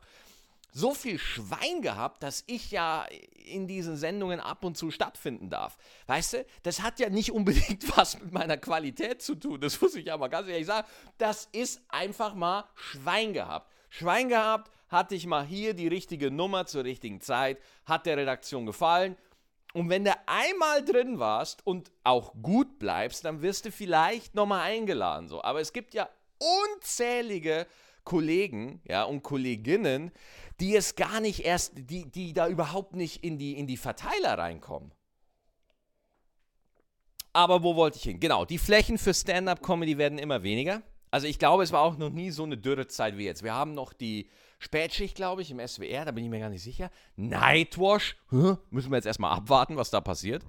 so 0.72 0.94
viel 0.94 1.20
Schwein 1.20 1.82
gehabt, 1.82 2.24
dass 2.24 2.44
ich 2.48 2.72
ja 2.72 3.06
in 3.46 3.68
diesen 3.68 3.98
Sendungen 3.98 4.40
ab 4.40 4.64
und 4.64 4.78
zu 4.78 4.90
stattfinden 4.90 5.50
darf. 5.50 5.78
Weißt 6.08 6.34
du, 6.34 6.46
das 6.64 6.82
hat 6.82 7.00
ja 7.00 7.10
nicht 7.10 7.32
unbedingt 7.32 7.86
was 7.98 8.20
mit 8.20 8.32
meiner 8.32 8.58
Qualität 8.58 9.22
zu 9.22 9.36
tun, 9.36 9.60
das 9.60 9.82
muss 9.82 9.96
ich 9.96 10.12
aber 10.12 10.30
ganz 10.30 10.48
ehrlich 10.48 10.68
sagen. 10.68 10.88
Das 11.18 11.50
ist 11.52 11.82
einfach 11.90 12.34
mal 12.36 12.66
Schwein 12.76 13.34
gehabt. 13.34 13.72
Schwein 13.90 14.30
gehabt, 14.30 14.72
hatte 14.88 15.16
ich 15.16 15.26
mal 15.26 15.46
hier 15.46 15.74
die 15.74 15.88
richtige 15.88 16.32
Nummer 16.32 16.66
zur 16.66 16.84
richtigen 16.84 17.22
Zeit, 17.22 17.60
hat 17.86 18.06
der 18.06 18.18
Redaktion 18.18 18.66
gefallen. 18.66 19.18
Und 19.74 19.90
wenn 19.90 20.04
du 20.04 20.14
einmal 20.26 20.84
drin 20.84 21.20
warst 21.20 21.66
und 21.66 21.92
auch 22.04 22.34
gut 22.42 22.78
bleibst, 22.78 23.24
dann 23.24 23.42
wirst 23.42 23.66
du 23.66 23.72
vielleicht 23.72 24.36
nochmal 24.36 24.62
eingeladen. 24.62 25.30
So. 25.30 25.42
Aber 25.44 25.62
es 25.62 25.72
gibt 25.72 25.94
ja 25.94 26.10
unzählige 26.40 27.68
Kollegen 28.04 28.82
ja, 28.86 29.04
und 29.04 29.24
Kolleginnen, 29.24 30.12
die 30.60 30.76
es 30.76 30.96
gar 30.96 31.20
nicht 31.20 31.46
erst, 31.46 31.74
die, 31.76 32.10
die 32.10 32.34
da 32.34 32.48
überhaupt 32.48 32.96
nicht 32.96 33.24
in 33.24 33.38
die, 33.38 33.58
in 33.58 33.68
die 33.68 33.78
Verteiler 33.78 34.38
reinkommen. 34.38 34.92
Aber 37.34 37.64
wo 37.64 37.76
wollte 37.76 37.98
ich 37.98 38.04
hin? 38.04 38.20
Genau, 38.20 38.46
die 38.46 38.58
Flächen 38.58 38.98
für 38.98 39.14
Stand-up-Comedy 39.14 39.98
werden 39.98 40.18
immer 40.18 40.44
weniger. 40.44 40.82
Also 41.12 41.28
ich 41.28 41.40
glaube, 41.40 41.64
es 41.64 41.72
war 41.72 41.82
auch 41.82 41.98
noch 41.98 42.10
nie 42.10 42.32
so 42.32 42.44
eine 42.44 42.58
Dürrezeit 42.58 43.18
wie 43.18 43.26
jetzt. 43.26 43.44
Wir 43.44 43.54
haben 43.54 43.74
noch 43.74 43.94
die 43.94 44.30
Spätschicht, 44.60 45.16
glaube 45.16 45.42
ich, 45.42 45.52
im 45.52 45.66
SWR, 45.66 46.06
da 46.06 46.12
bin 46.12 46.24
ich 46.24 46.30
mir 46.30 46.40
gar 46.40 46.50
nicht 46.50 46.64
sicher. 46.64 46.92
Nightwash, 47.16 48.16
Hä? 48.30 48.58
müssen 48.70 48.92
wir 48.92 48.98
jetzt 48.98 49.08
erstmal 49.08 49.36
abwarten, 49.36 49.76
was 49.76 49.90
da 49.90 50.02
passiert. 50.02 50.44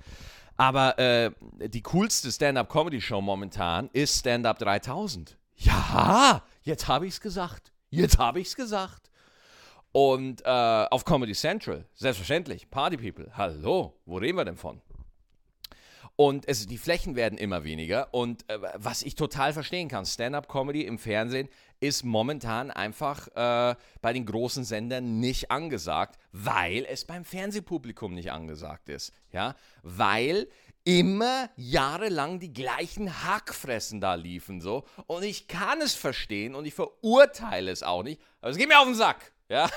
Aber 0.57 0.99
äh, 0.99 1.31
die 1.69 1.83
coolste 1.83 2.31
Stand-up-Comedy-Show 2.31 3.21
momentan 3.21 3.89
ist 3.93 4.19
Stand-up 4.21 4.59
3000. 4.59 5.39
Ja, 5.57 6.43
jetzt 6.63 6.89
habe 6.89 7.07
ich 7.07 7.15
es 7.15 7.21
gesagt. 7.21 7.73
Jetzt 7.91 8.19
habe 8.19 8.41
ich 8.41 8.49
es 8.49 8.57
gesagt. 8.57 9.11
Und 9.93 10.43
äh, 10.45 10.49
auf 10.49 11.05
Comedy 11.05 11.35
Central, 11.35 11.85
selbstverständlich, 11.95 12.71
Party 12.71 12.97
People. 12.97 13.31
Hallo, 13.37 13.95
wo 14.07 14.17
reden 14.17 14.39
wir 14.39 14.45
denn 14.47 14.57
von? 14.57 14.81
Und 16.17 16.47
es, 16.47 16.67
die 16.67 16.79
Flächen 16.79 17.15
werden 17.17 17.39
immer 17.39 17.65
weniger. 17.65 18.13
Und 18.13 18.49
äh, 18.49 18.59
was 18.77 19.03
ich 19.03 19.15
total 19.15 19.53
verstehen 19.53 19.89
kann, 19.89 20.07
Stand-up-Comedy 20.07 20.83
im 20.83 20.99
Fernsehen 20.99 21.49
ist 21.81 22.05
momentan 22.05 22.71
einfach 22.71 23.29
äh, 23.35 23.75
bei 24.01 24.13
den 24.13 24.25
großen 24.25 24.65
Sendern 24.65 25.21
nicht 25.21 25.51
angesagt, 25.51 26.19
weil 26.33 26.87
es 26.89 27.05
beim 27.05 27.25
Fernsehpublikum 27.25 28.15
nicht 28.15 28.31
angesagt 28.31 28.89
ist. 28.89 29.13
Ja, 29.33 29.57
weil 29.83 30.49
immer 30.85 31.49
jahrelang 31.57 32.41
die 32.41 32.53
gleichen 32.53 33.25
Hackfressen 33.25 34.01
da 34.01 34.15
liefen 34.15 34.61
so. 34.61 34.85
Und 35.07 35.23
ich 35.23 35.49
kann 35.49 35.81
es 35.81 35.95
verstehen 35.95 36.55
und 36.55 36.67
ich 36.67 36.75
verurteile 36.75 37.71
es 37.71 37.83
auch 37.83 38.03
nicht, 38.03 38.21
aber 38.41 38.51
es 38.51 38.57
geht 38.57 38.69
mir 38.69 38.79
auf 38.79 38.87
den 38.87 38.95
Sack. 38.95 39.32
Ja, 39.53 39.69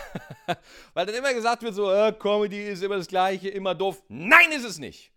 weil 0.93 1.05
dann 1.05 1.15
immer 1.15 1.33
gesagt 1.33 1.61
wird 1.61 1.75
so, 1.75 1.91
äh, 1.91 2.13
Comedy 2.13 2.63
ist 2.63 2.81
immer 2.81 2.95
das 2.95 3.09
Gleiche, 3.09 3.49
immer 3.49 3.75
doof. 3.75 4.01
Nein, 4.07 4.53
ist 4.53 4.63
es 4.63 4.79
nicht. 4.79 5.11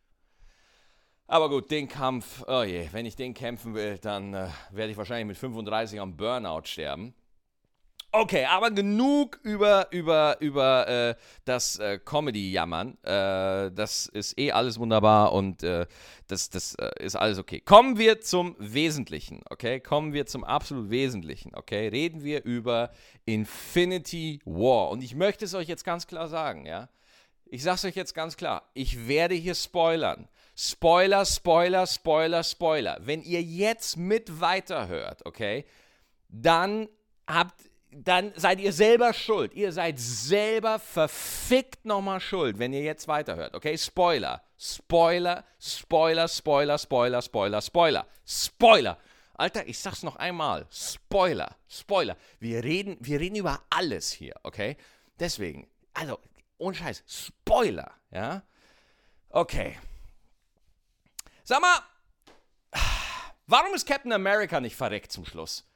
Aber 1.28 1.48
gut, 1.48 1.70
den 1.70 1.86
Kampf, 1.86 2.42
oh 2.48 2.64
je, 2.64 2.88
wenn 2.90 3.06
ich 3.06 3.14
den 3.14 3.34
kämpfen 3.34 3.76
will, 3.76 3.98
dann 3.98 4.34
äh, 4.34 4.48
werde 4.72 4.90
ich 4.90 4.96
wahrscheinlich 4.96 5.28
mit 5.28 5.36
35 5.36 6.00
am 6.00 6.16
Burnout 6.16 6.62
sterben. 6.64 7.14
Okay, 8.10 8.46
aber 8.46 8.70
genug 8.70 9.38
über, 9.42 9.88
über, 9.90 10.38
über 10.40 10.88
äh, 10.88 11.14
das 11.44 11.78
äh, 11.78 11.98
Comedy-Jammern. 12.02 12.96
Äh, 13.02 13.70
das 13.70 14.06
ist 14.06 14.38
eh 14.38 14.50
alles 14.50 14.78
wunderbar 14.78 15.34
und 15.34 15.62
äh, 15.62 15.86
das, 16.26 16.48
das 16.48 16.74
äh, 16.76 16.90
ist 17.00 17.16
alles 17.16 17.38
okay. 17.38 17.60
Kommen 17.60 17.98
wir 17.98 18.22
zum 18.22 18.56
Wesentlichen, 18.58 19.42
okay? 19.50 19.78
Kommen 19.78 20.14
wir 20.14 20.24
zum 20.24 20.42
absolut 20.42 20.88
Wesentlichen, 20.88 21.54
okay? 21.54 21.88
Reden 21.88 22.24
wir 22.24 22.44
über 22.44 22.92
Infinity 23.26 24.40
War. 24.46 24.88
Und 24.88 25.02
ich 25.02 25.14
möchte 25.14 25.44
es 25.44 25.52
euch 25.52 25.68
jetzt 25.68 25.84
ganz 25.84 26.06
klar 26.06 26.28
sagen, 26.28 26.64
ja? 26.64 26.88
Ich 27.44 27.62
sage 27.62 27.76
es 27.76 27.84
euch 27.84 27.96
jetzt 27.96 28.14
ganz 28.14 28.38
klar. 28.38 28.70
Ich 28.72 29.06
werde 29.06 29.34
hier 29.34 29.54
spoilern. 29.54 30.28
Spoiler, 30.56 31.26
Spoiler, 31.26 31.86
Spoiler, 31.86 32.42
Spoiler. 32.42 32.98
Wenn 33.02 33.22
ihr 33.22 33.42
jetzt 33.42 33.98
mit 33.98 34.40
weiterhört, 34.40 35.24
okay, 35.26 35.66
dann 36.28 36.88
habt, 37.26 37.67
dann 37.90 38.32
seid 38.36 38.60
ihr 38.60 38.72
selber 38.72 39.12
schuld. 39.12 39.54
Ihr 39.54 39.72
seid 39.72 39.98
selber 39.98 40.78
verfickt 40.78 41.84
nochmal 41.84 42.20
schuld, 42.20 42.58
wenn 42.58 42.72
ihr 42.72 42.82
jetzt 42.82 43.08
weiterhört, 43.08 43.54
okay? 43.54 43.76
Spoiler, 43.78 44.42
Spoiler, 44.58 45.44
Spoiler, 45.60 46.28
Spoiler, 46.28 46.78
Spoiler, 46.78 47.22
Spoiler, 47.22 47.62
Spoiler, 47.62 48.06
Spoiler. 48.26 48.98
Alter, 49.34 49.66
ich 49.68 49.78
sag's 49.78 50.02
noch 50.02 50.16
einmal. 50.16 50.66
Spoiler, 50.70 51.56
Spoiler. 51.68 52.16
Wir 52.40 52.64
reden, 52.64 52.96
wir 53.00 53.20
reden 53.20 53.36
über 53.36 53.62
alles 53.70 54.10
hier, 54.10 54.34
okay? 54.42 54.76
Deswegen, 55.20 55.68
also, 55.94 56.18
ohne 56.58 56.74
Scheiß, 56.74 57.04
Spoiler, 57.06 57.92
ja? 58.10 58.42
Okay. 59.30 59.78
Sag 61.44 61.60
mal, 61.60 61.78
warum 63.46 63.74
ist 63.74 63.86
Captain 63.86 64.12
America 64.12 64.60
nicht 64.60 64.76
verreckt 64.76 65.12
zum 65.12 65.24
Schluss? 65.24 65.67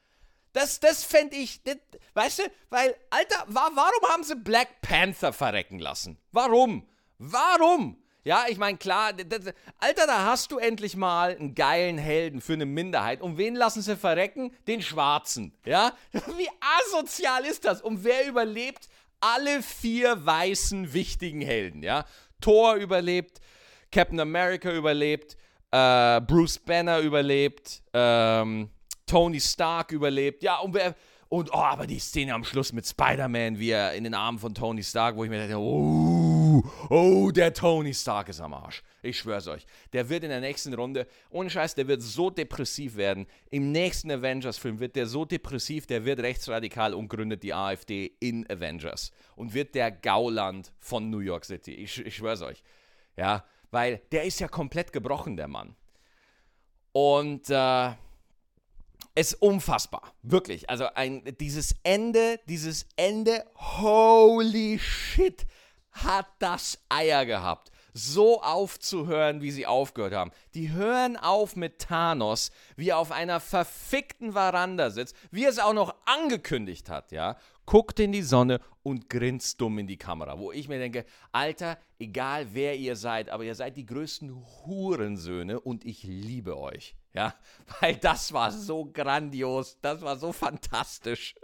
Das, 0.53 0.81
das 0.81 1.05
fände 1.05 1.37
ich, 1.37 1.63
das, 1.63 1.77
weißt 2.15 2.41
du, 2.41 2.43
weil, 2.69 2.95
Alter, 3.11 3.45
wa, 3.47 3.71
warum 3.75 4.11
haben 4.11 4.25
sie 4.25 4.37
Black 4.37 4.83
Panther 4.83 5.33
verrecken 5.33 5.79
lassen? 5.79 6.19
Warum? 6.31 6.87
Warum? 7.19 8.03
Ja, 8.25 8.45
ich 8.49 8.59
meine, 8.59 8.79
klar, 8.79 9.13
das, 9.13 9.53
Alter, 9.79 10.07
da 10.07 10.27
hast 10.27 10.53
du 10.53 10.59
endlich 10.59 10.97
mal 10.97 11.35
einen 11.35 11.55
geilen 11.55 11.99
Helden 11.99 12.41
für 12.41 12.53
eine 12.53 12.67
Minderheit. 12.67 13.21
Und 13.21 13.37
wen 13.37 13.57
lassen 13.57 13.83
sie 13.83 13.97
verrecken? 13.97 14.55
Den 14.69 14.81
Schwarzen. 14.81 15.53
Ja? 15.65 15.93
Wie 16.13 16.49
asozial 16.61 17.45
ist 17.45 17.65
das? 17.65 17.83
Und 17.83 18.05
wer 18.05 18.27
überlebt 18.29 18.89
alle 19.21 19.63
vier 19.63 20.25
weißen 20.25 20.93
wichtigen 20.93 21.41
Helden? 21.41 21.83
Ja? 21.83 22.05
Thor 22.41 22.77
überlebt, 22.77 23.41
Captain 23.91 24.21
America 24.21 24.71
überlebt, 24.71 25.37
äh, 25.73 26.21
Bruce 26.21 26.61
Banner 26.61 27.01
überlebt, 27.01 27.83
ähm, 27.93 28.71
Tony 29.13 29.41
Stark 29.41 29.93
überlebt. 29.93 30.43
Ja, 30.43 30.61
und 30.61 30.73
wer. 30.73 30.95
Und, 31.29 31.53
oh, 31.53 31.59
aber 31.59 31.87
die 31.87 31.99
Szene 31.99 32.33
am 32.33 32.45
Schluss 32.45 32.73
mit 32.73 32.87
Spider-Man, 32.87 33.59
wie 33.59 33.71
er 33.71 33.93
in 33.93 34.05
den 34.05 34.15
Armen 34.15 34.39
von 34.39 34.55
Tony 34.55 34.83
Stark, 34.83 35.17
wo 35.17 35.25
ich 35.25 35.31
mir 35.31 35.39
dachte, 35.39 35.59
oh, 35.59 36.63
oh, 36.89 37.31
der 37.31 37.53
Tony 37.53 37.93
Stark 37.93 38.31
ist 38.31 38.41
am 38.41 38.55
Arsch. 38.55 38.83
Ich 39.03 39.19
schwör's 39.19 39.49
euch. 39.49 39.67
Der 39.93 40.09
wird 40.09 40.25
in 40.25 40.31
der 40.31 40.41
nächsten 40.41 40.73
Runde, 40.73 41.07
ohne 41.31 41.51
Scheiß, 41.51 41.75
der 41.75 41.89
wird 41.89 42.01
so 42.01 42.31
depressiv 42.31 42.97
werden. 42.97 43.27
Im 43.51 43.71
nächsten 43.71 44.11
Avengers-Film 44.11 44.79
wird 44.81 44.97
der 44.97 45.07
so 45.07 45.27
depressiv, 45.27 45.87
der 45.87 46.05
wird 46.07 46.21
rechtsradikal 46.21 46.95
und 46.95 47.09
gründet 47.09 47.43
die 47.43 47.53
AfD 47.53 48.13
in 48.21 48.49
Avengers. 48.51 49.13
Und 49.37 49.53
wird 49.53 49.75
der 49.75 49.91
Gauland 49.91 50.73
von 50.79 51.11
New 51.11 51.21
York 51.21 51.45
City. 51.45 51.75
Ich, 51.75 51.99
ich 51.99 52.17
schwör's 52.17 52.43
euch. 52.43 52.63
Ja, 53.17 53.45
weil 53.71 54.01
der 54.11 54.25
ist 54.25 54.41
ja 54.41 54.49
komplett 54.49 54.93
gebrochen, 54.93 55.37
der 55.37 55.49
Mann. 55.49 55.77
Und 56.93 57.49
äh, 57.49 57.91
es 59.15 59.33
ist 59.33 59.43
unfassbar, 59.43 60.13
wirklich. 60.23 60.71
Also 60.71 60.87
ein, 60.95 61.23
dieses 61.39 61.75
Ende, 61.83 62.41
dieses 62.47 62.87
Ende, 62.97 63.45
holy 63.57 64.79
shit, 64.79 65.47
hat 65.91 66.27
das 66.39 66.79
Eier 66.89 67.27
gehabt 67.27 67.73
so 67.95 68.41
aufzuhören, 68.43 69.43
wie 69.43 69.51
sie 69.51 69.67
aufgehört 69.67 70.15
haben. 70.15 70.31
Die 70.55 70.73
hören 70.73 71.17
auf 71.17 71.57
mit 71.57 71.79
Thanos, 71.79 72.51
wie 72.77 72.91
er 72.91 72.99
auf 72.99 73.13
einer 73.13 73.41
verfickten 73.41 74.33
Veranda 74.33 74.91
sitzt, 74.91 75.17
wie 75.31 75.45
er 75.45 75.51
es 75.51 75.59
auch 75.59 75.75
noch 75.75 75.95
angekündigt 76.07 76.89
hat, 76.89 77.13
ja. 77.13 77.37
Guckt 77.65 78.01
in 78.01 78.13
die 78.13 78.23
Sonne 78.23 78.61
und 78.83 79.09
grinst 79.09 79.61
dumm 79.61 79.79
in 79.79 79.87
die 79.87 79.97
Kamera. 79.97 80.39
Wo 80.39 80.51
ich 80.51 80.69
mir 80.69 80.79
denke, 80.79 81.05
Alter, 81.31 81.79
egal 81.99 82.49
wer 82.53 82.77
ihr 82.77 82.97
seid, 82.97 83.29
aber 83.31 83.45
ihr 83.45 83.55
seid 83.55 83.77
die 83.77 83.87
größten 83.87 84.35
Hurensöhne 84.67 85.61
und 85.61 85.85
ich 85.85 86.03
liebe 86.03 86.59
euch. 86.59 86.97
Ja, 87.15 87.35
weil 87.81 87.97
das 87.97 88.33
war 88.33 88.51
so 88.51 88.87
grandios, 88.87 89.79
das 89.81 90.01
war 90.03 90.17
so 90.17 90.33
fantastisch. 90.33 91.35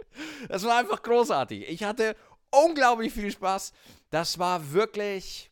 Das 0.47 0.63
war 0.63 0.77
einfach 0.77 1.01
großartig. 1.01 1.69
Ich 1.69 1.83
hatte 1.83 2.15
unglaublich 2.49 3.13
viel 3.13 3.31
Spaß. 3.31 3.73
Das 4.09 4.39
war 4.39 4.71
wirklich 4.71 5.49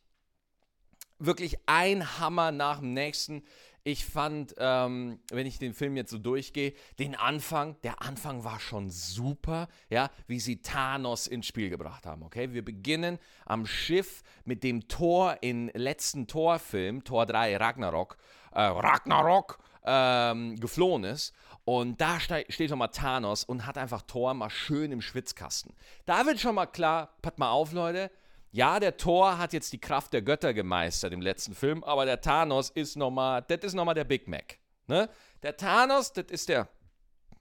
wirklich 1.20 1.58
ein 1.66 2.20
Hammer 2.20 2.52
nach 2.52 2.80
dem 2.80 2.94
nächsten. 2.94 3.44
Ich 3.84 4.06
fand, 4.06 4.54
ähm, 4.58 5.20
wenn 5.32 5.48
ich 5.48 5.60
den 5.60 5.74
Film 5.74 5.96
jetzt 5.96 6.12
so 6.12 6.18
durchgehe, 6.18 6.74
den 7.00 7.16
Anfang, 7.16 7.78
der 7.84 8.02
Anfang 8.02 8.44
war 8.44 8.60
schon 8.60 8.90
super, 8.90 9.70
ja, 9.90 10.10
wie 10.28 10.42
sie 10.42 10.62
Thanos 10.62 11.26
ins 11.26 11.48
Spiel 11.48 11.70
gebracht 11.70 12.06
haben, 12.06 12.24
okay? 12.24 12.52
Wir 12.52 12.66
beginnen 12.66 13.18
am 13.46 13.66
Schiff 13.66 14.24
mit 14.44 14.64
dem 14.64 14.90
Tor 14.90 15.38
in 15.40 15.70
letzten 15.74 16.28
Torfilm, 16.28 17.06
Tor 17.06 17.26
3, 17.26 17.56
Ragnarok, 17.56 18.18
äh, 18.52 18.62
Ragnarok, 18.62 19.58
ähm, 19.88 20.60
geflohen 20.60 21.06
ist. 21.06 21.34
Und 21.66 22.00
da 22.00 22.20
steht 22.20 22.70
schon 22.70 22.78
mal 22.78 22.88
Thanos 22.88 23.44
und 23.44 23.66
hat 23.66 23.78
einfach 23.78 24.04
Thor 24.04 24.34
mal 24.34 24.50
schön 24.50 24.92
im 24.92 25.02
Schwitzkasten. 25.02 25.74
Da 26.06 26.26
wird 26.26 26.40
schon 26.40 26.56
mal 26.56 26.66
klar, 26.66 27.16
pass 27.22 27.38
mal 27.38 27.50
auf, 27.50 27.74
Leute, 27.74 28.12
ja, 28.52 28.80
der 28.80 28.98
Thor 28.98 29.38
hat 29.38 29.54
jetzt 29.54 29.74
die 29.74 29.80
Kraft 29.80 30.14
der 30.14 30.22
Götter 30.22 30.54
gemeistert 30.54 31.14
im 31.14 31.22
letzten 31.22 31.54
Film, 31.54 31.84
aber 31.84 32.06
der 32.06 32.22
Thanos 32.22 32.70
ist 32.70 32.96
nochmal, 32.96 33.44
das 33.48 33.60
ist 33.60 33.74
nochmal 33.74 33.96
der 33.96 34.06
Big 34.06 34.28
Mac. 34.28 34.60
Ne? 34.88 35.10
Der 35.44 35.58
Thanos, 35.58 36.14
das 36.14 36.26
ist 36.30 36.50
der, 36.50 36.70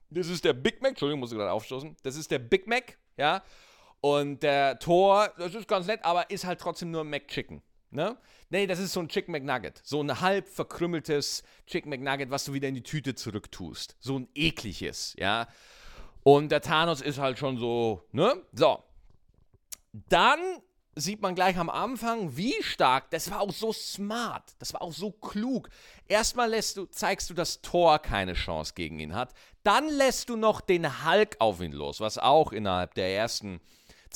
das 0.09 0.27
ist 0.27 0.43
der 0.43 0.53
Big 0.53 0.81
Mac, 0.81 0.91
Entschuldigung, 0.91 1.21
muss 1.21 1.31
ich 1.31 1.37
gerade 1.37 1.51
aufstoßen, 1.51 1.95
das 2.03 2.17
ist 2.17 2.29
der 2.29 2.39
Big 2.39 2.67
Mac, 2.67 2.97
ja. 3.15 3.43
Und 4.01 4.43
der 4.43 4.77
Thor, 4.77 5.31
das 5.37 5.55
ist 5.55 5.67
ganz 5.67 5.87
nett, 5.87 6.01
aber 6.03 6.29
ist 6.29 6.45
halt 6.45 6.59
trotzdem 6.59 6.91
nur 6.91 7.01
ein 7.01 7.09
McChicken. 7.09 7.63
Ne? 7.89 8.17
Nee, 8.49 8.67
das 8.67 8.79
ist 8.79 8.93
so 8.93 8.99
ein 8.99 9.09
Chicken 9.09 9.31
McNugget. 9.31 9.81
So 9.83 10.01
ein 10.01 10.21
halb 10.21 10.47
verkrümmeltes 10.47 11.43
Chicken 11.65 11.89
McNugget, 11.89 12.29
was 12.29 12.45
du 12.45 12.53
wieder 12.53 12.67
in 12.67 12.75
die 12.75 12.83
Tüte 12.83 13.15
zurücktust. 13.15 13.95
So 13.99 14.19
ein 14.19 14.27
ekliges, 14.35 15.15
ja. 15.17 15.47
Und 16.23 16.51
der 16.51 16.61
Thanos 16.61 17.01
ist 17.01 17.19
halt 17.19 17.37
schon 17.37 17.57
so, 17.57 18.03
ne? 18.11 18.41
So. 18.51 18.83
Dann 20.09 20.39
sieht 20.97 21.21
man 21.21 21.35
gleich 21.35 21.57
am 21.57 21.69
Anfang, 21.69 22.35
wie 22.35 22.55
stark, 22.61 23.11
das 23.11 23.29
war 23.31 23.41
auch 23.41 23.53
so 23.53 23.71
smart, 23.71 24.55
das 24.59 24.73
war 24.73 24.81
auch 24.81 24.91
so 24.91 25.11
klug. 25.11 25.69
Erstmal 26.07 26.49
lässt 26.49 26.77
du, 26.77 26.85
zeigst 26.85 27.29
du, 27.29 27.33
dass 27.33 27.61
Thor 27.61 27.99
keine 27.99 28.33
Chance 28.33 28.73
gegen 28.75 28.99
ihn 28.99 29.13
hat. 29.13 29.33
Dann 29.63 29.87
lässt 29.87 30.29
du 30.29 30.35
noch 30.35 30.59
den 30.59 31.05
Hulk 31.05 31.37
auf 31.39 31.61
ihn 31.61 31.71
los, 31.71 31.99
was 31.99 32.17
auch 32.17 32.51
innerhalb 32.51 32.95
der 32.95 33.15
ersten 33.15 33.61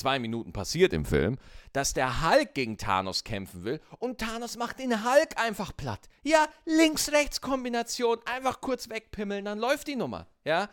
zwei 0.01 0.20
Minuten 0.20 0.51
passiert 0.51 0.93
im 0.93 1.05
Film, 1.05 1.38
dass 1.74 1.93
der 1.93 2.27
Hulk 2.27 2.53
gegen 2.53 2.77
Thanos 2.77 3.24
kämpfen 3.24 3.63
will 3.63 3.79
und 4.00 4.17
Thanos 4.17 4.58
macht 4.58 4.79
den 4.79 5.05
Hulk 5.05 5.38
einfach 5.38 5.75
platt. 5.77 6.01
Ja, 6.24 6.48
Links-Rechts-Kombination, 6.65 8.17
einfach 8.25 8.62
kurz 8.62 8.89
wegpimmeln, 8.89 9.46
dann 9.46 9.60
läuft 9.60 9.88
die 9.88 9.96
Nummer, 9.96 10.27
ja. 10.43 10.70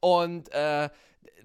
Und 0.00 0.50
äh, 0.52 0.88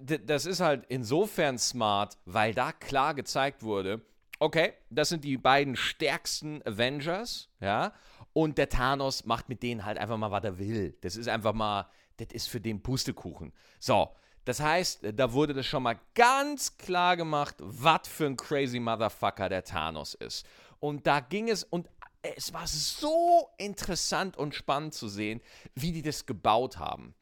das 0.00 0.46
ist 0.46 0.60
halt 0.60 0.84
insofern 0.88 1.58
smart, 1.58 2.16
weil 2.24 2.54
da 2.54 2.72
klar 2.72 3.14
gezeigt 3.14 3.62
wurde, 3.62 4.00
okay, 4.38 4.72
das 4.90 5.10
sind 5.10 5.24
die 5.24 5.36
beiden 5.36 5.76
stärksten 5.76 6.62
Avengers, 6.66 7.50
ja, 7.60 7.92
und 8.32 8.56
der 8.58 8.70
Thanos 8.70 9.24
macht 9.26 9.48
mit 9.48 9.62
denen 9.62 9.84
halt 9.84 9.98
einfach 9.98 10.16
mal, 10.16 10.30
was 10.30 10.44
er 10.44 10.58
will. 10.58 10.96
Das 11.02 11.16
ist 11.16 11.28
einfach 11.28 11.52
mal, 11.52 11.88
das 12.16 12.28
ist 12.32 12.48
für 12.48 12.60
den 12.60 12.82
Pustekuchen. 12.82 13.52
So, 13.78 14.10
das 14.46 14.60
heißt, 14.60 15.00
da 15.12 15.32
wurde 15.32 15.54
das 15.54 15.66
schon 15.66 15.82
mal 15.82 15.98
ganz 16.14 16.78
klar 16.78 17.16
gemacht, 17.16 17.56
was 17.58 18.06
für 18.08 18.26
ein 18.26 18.36
crazy 18.36 18.78
Motherfucker 18.78 19.48
der 19.48 19.64
Thanos 19.64 20.14
ist. 20.14 20.46
Und 20.78 21.04
da 21.08 21.18
ging 21.18 21.50
es, 21.50 21.64
und 21.64 21.88
es 22.22 22.54
war 22.54 22.68
so 22.68 23.50
interessant 23.58 24.36
und 24.36 24.54
spannend 24.54 24.94
zu 24.94 25.08
sehen, 25.08 25.40
wie 25.74 25.90
die 25.90 26.02
das 26.02 26.26
gebaut 26.26 26.78
haben. 26.78 27.16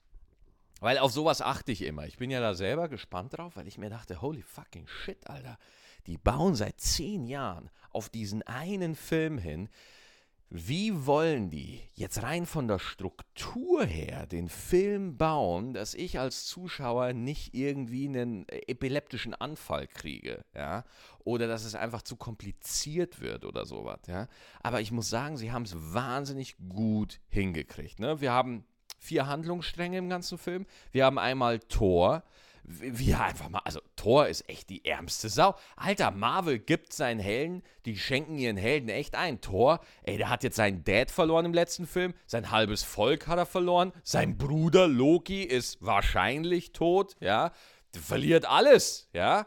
Weil 0.80 0.98
auf 0.98 1.12
sowas 1.12 1.40
achte 1.40 1.72
ich 1.72 1.80
immer. 1.80 2.06
Ich 2.06 2.18
bin 2.18 2.30
ja 2.30 2.40
da 2.40 2.52
selber 2.52 2.88
gespannt 2.90 3.38
drauf, 3.38 3.56
weil 3.56 3.68
ich 3.68 3.78
mir 3.78 3.88
dachte, 3.88 4.20
holy 4.20 4.42
fucking 4.42 4.86
shit, 4.86 5.26
Alter. 5.26 5.56
Die 6.06 6.18
bauen 6.18 6.54
seit 6.54 6.78
zehn 6.78 7.26
Jahren 7.26 7.70
auf 7.88 8.10
diesen 8.10 8.42
einen 8.42 8.94
Film 8.94 9.38
hin. 9.38 9.70
Wie 10.56 11.04
wollen 11.04 11.50
die 11.50 11.80
jetzt 11.94 12.22
rein 12.22 12.46
von 12.46 12.68
der 12.68 12.78
Struktur 12.78 13.84
her 13.84 14.24
den 14.28 14.48
Film 14.48 15.16
bauen, 15.16 15.74
dass 15.74 15.94
ich 15.94 16.20
als 16.20 16.46
Zuschauer 16.46 17.12
nicht 17.12 17.56
irgendwie 17.56 18.06
einen 18.06 18.48
epileptischen 18.48 19.34
Anfall 19.34 19.88
kriege, 19.88 20.44
ja? 20.54 20.84
Oder 21.24 21.48
dass 21.48 21.64
es 21.64 21.74
einfach 21.74 22.02
zu 22.02 22.14
kompliziert 22.14 23.20
wird 23.20 23.44
oder 23.44 23.66
sowas, 23.66 23.98
ja? 24.06 24.28
Aber 24.62 24.80
ich 24.80 24.92
muss 24.92 25.10
sagen, 25.10 25.36
sie 25.36 25.50
haben 25.50 25.64
es 25.64 25.74
wahnsinnig 25.74 26.54
gut 26.68 27.18
hingekriegt, 27.30 27.98
ne? 27.98 28.20
Wir 28.20 28.30
haben 28.30 28.64
vier 29.00 29.26
Handlungsstränge 29.26 29.98
im 29.98 30.08
ganzen 30.08 30.38
Film. 30.38 30.66
Wir 30.92 31.04
haben 31.04 31.18
einmal 31.18 31.58
Thor, 31.58 32.22
wie 32.64 33.14
einfach 33.14 33.50
mal, 33.50 33.60
also 33.64 33.80
Thor 33.94 34.26
ist 34.26 34.48
echt 34.48 34.70
die 34.70 34.84
ärmste 34.84 35.28
Sau. 35.28 35.54
Alter, 35.76 36.10
Marvel 36.10 36.58
gibt 36.58 36.92
seinen 36.92 37.20
Helden, 37.20 37.62
die 37.84 37.98
schenken 37.98 38.38
ihren 38.38 38.56
Helden 38.56 38.88
echt 38.88 39.14
ein. 39.14 39.40
Thor, 39.40 39.80
ey, 40.02 40.16
der 40.16 40.30
hat 40.30 40.42
jetzt 40.42 40.56
seinen 40.56 40.82
Dad 40.82 41.10
verloren 41.10 41.44
im 41.44 41.54
letzten 41.54 41.86
Film, 41.86 42.14
sein 42.26 42.50
halbes 42.50 42.82
Volk 42.82 43.26
hat 43.26 43.38
er 43.38 43.46
verloren, 43.46 43.92
sein 44.02 44.38
Bruder 44.38 44.88
Loki 44.88 45.42
ist 45.42 45.84
wahrscheinlich 45.84 46.72
tot, 46.72 47.16
ja, 47.20 47.52
der 47.94 48.02
verliert 48.02 48.46
alles, 48.46 49.08
ja. 49.12 49.46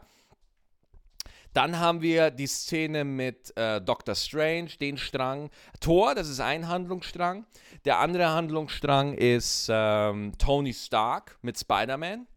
Dann 1.54 1.80
haben 1.80 2.02
wir 2.02 2.30
die 2.30 2.46
Szene 2.46 3.04
mit 3.04 3.56
äh, 3.56 3.80
Doctor 3.80 4.14
Strange, 4.14 4.68
den 4.80 4.96
Strang. 4.96 5.50
Thor, 5.80 6.14
das 6.14 6.28
ist 6.28 6.40
ein 6.40 6.68
Handlungsstrang. 6.68 7.46
Der 7.84 7.98
andere 7.98 8.28
Handlungsstrang 8.28 9.14
ist 9.14 9.68
ähm, 9.68 10.34
Tony 10.38 10.72
Stark 10.72 11.36
mit 11.42 11.58
Spider-Man. 11.58 12.28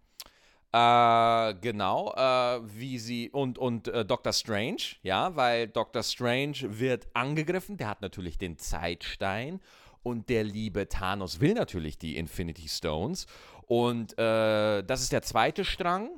Äh, 0.74 1.54
genau, 1.56 2.14
äh, 2.16 2.62
wie 2.64 2.98
sie 2.98 3.30
und, 3.30 3.58
und 3.58 3.90
äh, 3.90 4.06
Dr. 4.06 4.32
Strange, 4.32 4.82
ja, 5.04 5.36
weil 5.36 5.68
Dr. 5.68 6.02
Strange 6.02 6.56
wird 6.62 7.08
angegriffen, 7.14 7.76
der 7.76 7.90
hat 7.90 8.02
natürlich 8.02 8.38
den 8.38 8.58
Zeitstein 8.58 9.60
und 10.02 10.30
der 10.30 10.46
liebe 10.46 10.88
Thanos 10.88 11.42
will 11.42 11.56
natürlich 11.56 11.98
die 11.98 12.16
Infinity 12.16 12.70
Stones 12.70 13.26
und 13.68 14.18
äh, 14.18 14.82
das 14.84 15.02
ist 15.02 15.12
der 15.12 15.24
zweite 15.24 15.66
Strang, 15.66 16.10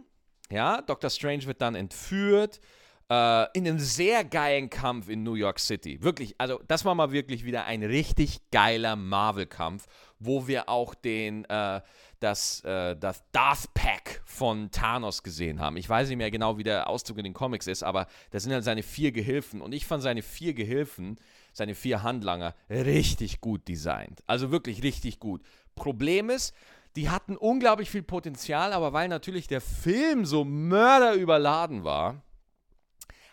ja, 0.52 0.84
Dr. 0.84 1.10
Strange 1.10 1.46
wird 1.46 1.60
dann 1.60 1.74
entführt, 1.74 2.60
äh, 3.10 3.46
in 3.54 3.68
einem 3.68 3.80
sehr 3.80 4.24
geilen 4.24 4.70
Kampf 4.70 5.10
in 5.10 5.24
New 5.24 5.36
York 5.36 5.60
City. 5.60 6.02
Wirklich, 6.02 6.36
also 6.38 6.62
das 6.68 6.86
war 6.86 6.96
mal 6.96 7.12
wirklich 7.12 7.44
wieder 7.44 7.66
ein 7.66 7.84
richtig 7.84 8.40
geiler 8.52 8.96
Marvel-Kampf, 8.96 9.88
wo 10.20 10.48
wir 10.48 10.70
auch 10.70 10.94
den, 10.96 11.46
äh, 11.46 11.82
das, 12.24 12.64
äh, 12.64 12.96
das 12.96 13.24
Darth 13.32 13.74
Pack 13.74 14.22
von 14.26 14.72
Thanos 14.72 15.24
gesehen 15.24 15.60
haben. 15.60 15.78
Ich 15.78 15.90
weiß 15.90 16.08
nicht 16.08 16.18
mehr 16.18 16.32
genau, 16.32 16.58
wie 16.58 16.64
der 16.64 16.90
Ausdruck 16.90 17.18
in 17.18 17.26
den 17.26 17.34
Comics 17.34 17.68
ist, 17.68 17.84
aber 17.84 18.08
das 18.32 18.44
sind 18.44 18.54
halt 18.54 18.64
seine 18.64 18.84
vier 18.84 19.12
Gehilfen. 19.12 19.62
Und 19.62 19.74
ich 19.74 19.86
fand 19.86 20.02
seine 20.02 20.22
vier 20.22 20.54
Gehilfen, 20.54 21.20
seine 21.52 21.76
vier 21.76 22.02
Handlanger, 22.02 22.56
richtig 22.70 23.42
gut 23.42 23.68
designt. 23.68 24.24
Also 24.26 24.52
wirklich 24.52 24.84
richtig 24.84 25.20
gut. 25.20 25.42
Problem 25.76 26.30
ist, 26.30 26.56
die 26.96 27.10
hatten 27.10 27.36
unglaublich 27.36 27.90
viel 27.90 28.04
Potenzial, 28.04 28.72
aber 28.72 28.94
weil 28.94 29.08
natürlich 29.10 29.48
der 29.48 29.62
Film 29.62 30.26
so 30.26 30.46
mörderüberladen 30.46 31.84
war, 31.84 32.22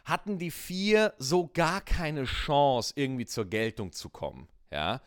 hatten 0.05 0.39
die 0.39 0.51
vier 0.51 1.15
so 1.19 1.49
gar 1.53 1.81
keine 1.81 2.25
Chance, 2.25 2.95
irgendwie 2.97 3.27
zur 3.27 3.45
Geltung 3.45 3.93
zu 3.93 4.09
kommen. 4.09 4.49
Ja. 4.71 5.01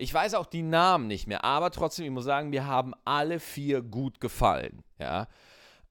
Ich 0.00 0.14
weiß 0.14 0.34
auch 0.34 0.46
die 0.46 0.62
Namen 0.62 1.08
nicht 1.08 1.26
mehr, 1.26 1.44
aber 1.44 1.70
trotzdem, 1.70 2.04
ich 2.04 2.10
muss 2.10 2.24
sagen, 2.24 2.50
mir 2.50 2.66
haben 2.66 2.94
alle 3.04 3.40
vier 3.40 3.82
gut 3.82 4.20
gefallen. 4.20 4.84
Ja. 4.98 5.26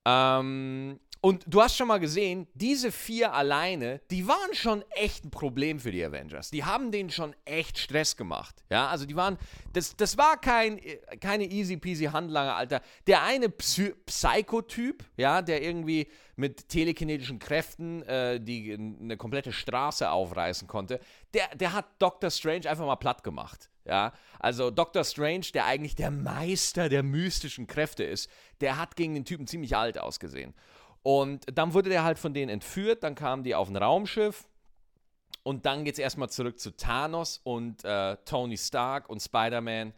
Ähm, 0.05 0.99
und 1.19 1.43
du 1.47 1.61
hast 1.61 1.75
schon 1.75 1.87
mal 1.87 1.99
gesehen, 1.99 2.47
diese 2.53 2.91
vier 2.91 3.33
alleine, 3.33 3.99
die 4.11 4.27
waren 4.27 4.53
schon 4.53 4.83
echt 4.91 5.25
ein 5.25 5.29
Problem 5.29 5.79
für 5.79 5.91
die 5.91 6.05
Avengers. 6.05 6.51
Die 6.51 6.63
haben 6.63 6.91
denen 6.91 7.09
schon 7.09 7.35
echt 7.43 7.79
Stress 7.79 8.15
gemacht. 8.15 8.63
Ja, 8.69 8.87
also 8.87 9.05
die 9.05 9.15
waren, 9.15 9.37
das, 9.73 9.95
das 9.97 10.17
war 10.17 10.39
kein, 10.39 10.79
keine 11.19 11.45
easy 11.45 11.75
peasy 11.75 12.05
Handlanger, 12.05 12.55
Alter. 12.55 12.81
Der 13.07 13.23
eine 13.23 13.49
Psy 13.49 13.93
Psychotyp, 14.05 15.03
ja, 15.17 15.41
der 15.41 15.61
irgendwie 15.61 16.07
mit 16.35 16.69
telekinetischen 16.69 17.39
Kräften 17.39 18.03
äh, 18.03 18.39
die 18.39 18.73
eine 18.73 19.17
komplette 19.17 19.51
Straße 19.51 20.09
aufreißen 20.09 20.67
konnte, 20.67 20.99
der, 21.33 21.53
der 21.55 21.73
hat 21.73 21.87
Doctor 21.99 22.29
Strange 22.29 22.69
einfach 22.69 22.85
mal 22.85 22.95
platt 22.95 23.23
gemacht. 23.23 23.69
Ja, 23.88 24.12
also 24.39 24.69
Doctor 24.69 25.06
Strange, 25.06 25.47
der 25.54 25.65
eigentlich 25.65 25.95
der 25.95 26.12
Meister 26.12 26.89
der 26.89 27.04
mystischen 27.04 27.67
Kräfte 27.67 28.04
ist, 28.04 28.30
der 28.60 28.78
hat 28.78 28.97
gegen 28.97 29.13
den 29.13 29.23
Typen 29.23 29.47
ziemlich 29.47 29.78
alt 29.78 29.97
ausgesehen. 29.97 30.54
Und 31.04 31.45
dann 31.58 31.73
wurde 31.73 31.89
der 31.89 32.04
halt 32.04 32.19
von 32.19 32.34
denen 32.34 32.50
entführt, 32.50 33.04
dann 33.04 33.15
kamen 33.15 33.43
die 33.43 33.56
auf 33.56 33.69
ein 33.69 33.78
Raumschiff 33.78 34.50
und 35.43 35.65
dann 35.65 35.86
geht 35.86 35.93
es 35.93 36.00
erstmal 36.00 36.30
zurück 36.30 36.60
zu 36.60 36.76
Thanos 36.76 37.39
und 37.45 37.86
äh, 37.86 38.17
Tony 38.26 38.58
Stark 38.58 39.10
und 39.10 39.21
Spider-Man 39.21 39.93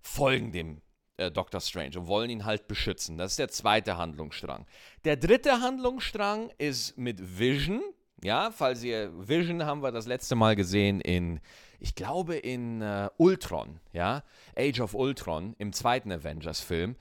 folgen 0.00 0.52
dem 0.52 0.80
äh, 1.16 1.32
Doctor 1.32 1.60
Strange 1.60 1.98
und 1.98 2.06
wollen 2.06 2.30
ihn 2.30 2.44
halt 2.44 2.68
beschützen. 2.68 3.18
Das 3.18 3.32
ist 3.32 3.38
der 3.40 3.48
zweite 3.48 3.96
Handlungsstrang. 3.96 4.66
Der 5.04 5.16
dritte 5.16 5.60
Handlungsstrang 5.60 6.52
ist 6.58 6.96
mit 6.96 7.38
Vision. 7.38 7.82
Ja, 8.22 8.52
falls 8.52 8.84
ihr 8.84 9.10
Vision 9.28 9.66
haben 9.66 9.82
wir 9.82 9.90
das 9.90 10.06
letzte 10.06 10.36
Mal 10.36 10.54
gesehen 10.54 11.00
in, 11.00 11.40
ich 11.82 11.96
glaube 11.96 12.36
in 12.36 12.80
äh, 12.80 13.10
Ultron, 13.16 13.80
ja, 13.92 14.22
Age 14.56 14.80
of 14.80 14.94
Ultron 14.94 15.54
im 15.58 15.72
zweiten 15.72 16.12
Avengers-Film. 16.12 16.96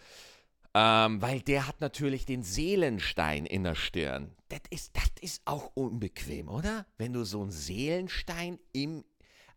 Ähm, 0.74 1.22
weil 1.22 1.41
der 1.41 1.67
hat 1.67 1.82
natürlich 1.82 2.26
den 2.26 2.44
Seelenstein 2.44 3.46
in 3.46 3.63
der 3.63 3.76
Stirn. 3.76 4.36
Das 4.50 4.62
ist, 4.70 4.96
das 4.96 5.12
ist 5.20 5.41
auch 5.46 5.72
unbequem, 5.76 6.48
oder? 6.48 6.86
Wenn 6.98 7.13
du 7.13 7.26
so 7.26 7.41
einen 7.41 7.52
Seelenstein 7.52 8.58
im, 8.72 9.04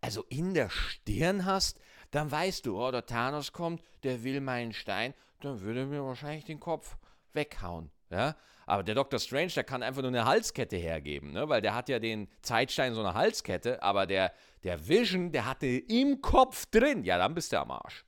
also 0.01 0.25
in 0.29 0.55
der 0.55 0.71
Stirn 0.71 1.45
hast, 1.45 1.79
dann 2.11 2.31
weißt 2.31 2.67
du, 2.67 2.79
oh, 2.79 2.91
der 2.91 3.07
Thanos 3.07 3.53
kommt, 3.53 3.81
der 4.03 4.25
will 4.25 4.41
meinen 4.41 4.73
Stein, 4.73 5.15
dann 5.41 5.61
würde 5.61 5.81
er 5.81 5.87
mir 5.87 6.05
wahrscheinlich 6.05 6.45
den 6.45 6.61
Kopf 6.61 6.97
weghauen. 7.33 7.91
Ja? 8.11 8.37
Aber 8.67 8.83
der 8.83 8.95
Dr. 8.95 9.19
Strange, 9.19 9.49
der 9.49 9.65
kann 9.65 9.83
einfach 9.83 10.03
nur 10.03 10.09
eine 10.09 10.25
Halskette 10.25 10.77
hergeben, 10.77 11.33
ne? 11.33 11.49
weil 11.49 11.61
der 11.61 11.75
hat 11.75 11.89
ja 11.89 11.99
den 11.99 12.29
Zeitstein 12.43 12.95
so 12.95 13.01
eine 13.01 13.15
Halskette, 13.15 13.83
aber 13.83 14.07
der, 14.07 14.33
der 14.63 14.89
Vision, 14.89 15.33
der 15.33 15.47
hatte 15.47 15.67
im 15.67 16.23
Kopf 16.23 16.67
drin. 16.67 17.05
Ja, 17.05 17.19
dann 17.19 17.35
bist 17.35 17.53
du 17.53 17.61
am 17.61 17.71
Arsch. 17.71 18.05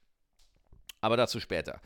Aber 1.00 1.16
dazu 1.16 1.40
später 1.40 1.80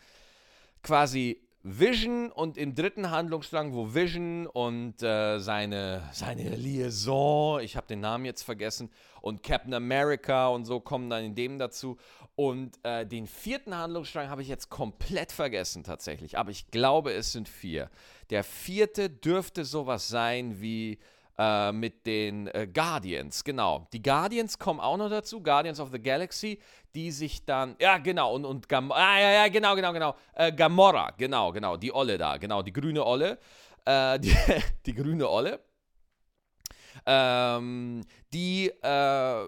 quasi 0.82 1.40
Vision 1.62 2.32
und 2.32 2.56
im 2.56 2.74
dritten 2.74 3.10
Handlungsstrang, 3.10 3.74
wo 3.74 3.94
Vision 3.94 4.46
und 4.46 5.02
äh, 5.02 5.38
seine, 5.40 6.08
seine 6.12 6.56
Liaison, 6.56 7.60
ich 7.60 7.76
habe 7.76 7.86
den 7.86 8.00
Namen 8.00 8.24
jetzt 8.24 8.42
vergessen, 8.42 8.90
und 9.20 9.42
Captain 9.42 9.74
America 9.74 10.48
und 10.48 10.64
so 10.64 10.80
kommen 10.80 11.10
dann 11.10 11.22
in 11.22 11.34
dem 11.34 11.58
dazu. 11.58 11.98
Und 12.34 12.82
äh, 12.82 13.04
den 13.04 13.26
vierten 13.26 13.76
Handlungsstrang 13.76 14.30
habe 14.30 14.40
ich 14.40 14.48
jetzt 14.48 14.70
komplett 14.70 15.32
vergessen 15.32 15.84
tatsächlich, 15.84 16.38
aber 16.38 16.50
ich 16.50 16.70
glaube, 16.70 17.12
es 17.12 17.32
sind 17.32 17.46
vier. 17.46 17.90
Der 18.30 18.42
vierte 18.42 19.10
dürfte 19.10 19.66
sowas 19.66 20.08
sein 20.08 20.62
wie 20.62 20.98
äh, 21.40 21.72
mit 21.72 22.06
den 22.06 22.48
äh, 22.48 22.68
Guardians, 22.70 23.42
genau. 23.42 23.86
Die 23.94 24.02
Guardians 24.02 24.58
kommen 24.58 24.78
auch 24.78 24.98
noch 24.98 25.08
dazu, 25.08 25.42
Guardians 25.42 25.80
of 25.80 25.88
the 25.90 25.98
Galaxy, 25.98 26.58
die 26.94 27.10
sich 27.10 27.46
dann, 27.46 27.76
ja 27.80 27.96
genau, 27.96 28.34
und, 28.34 28.44
und 28.44 28.68
Gam 28.68 28.92
ah, 28.92 29.18
ja, 29.18 29.30
ja, 29.30 29.48
genau, 29.48 29.74
genau, 29.74 29.94
genau, 29.94 30.14
äh, 30.34 30.52
Gamora, 30.52 31.12
genau, 31.16 31.50
genau, 31.50 31.78
die 31.78 31.94
Olle 31.94 32.18
da, 32.18 32.36
genau, 32.36 32.60
die 32.60 32.74
grüne 32.74 33.06
Olle, 33.06 33.38
äh, 33.86 34.18
die, 34.20 34.36
die, 34.86 34.94
grüne 34.94 35.30
Olle, 35.30 35.60
ähm, 37.06 38.02
die 38.34 38.68
äh, 38.82 39.46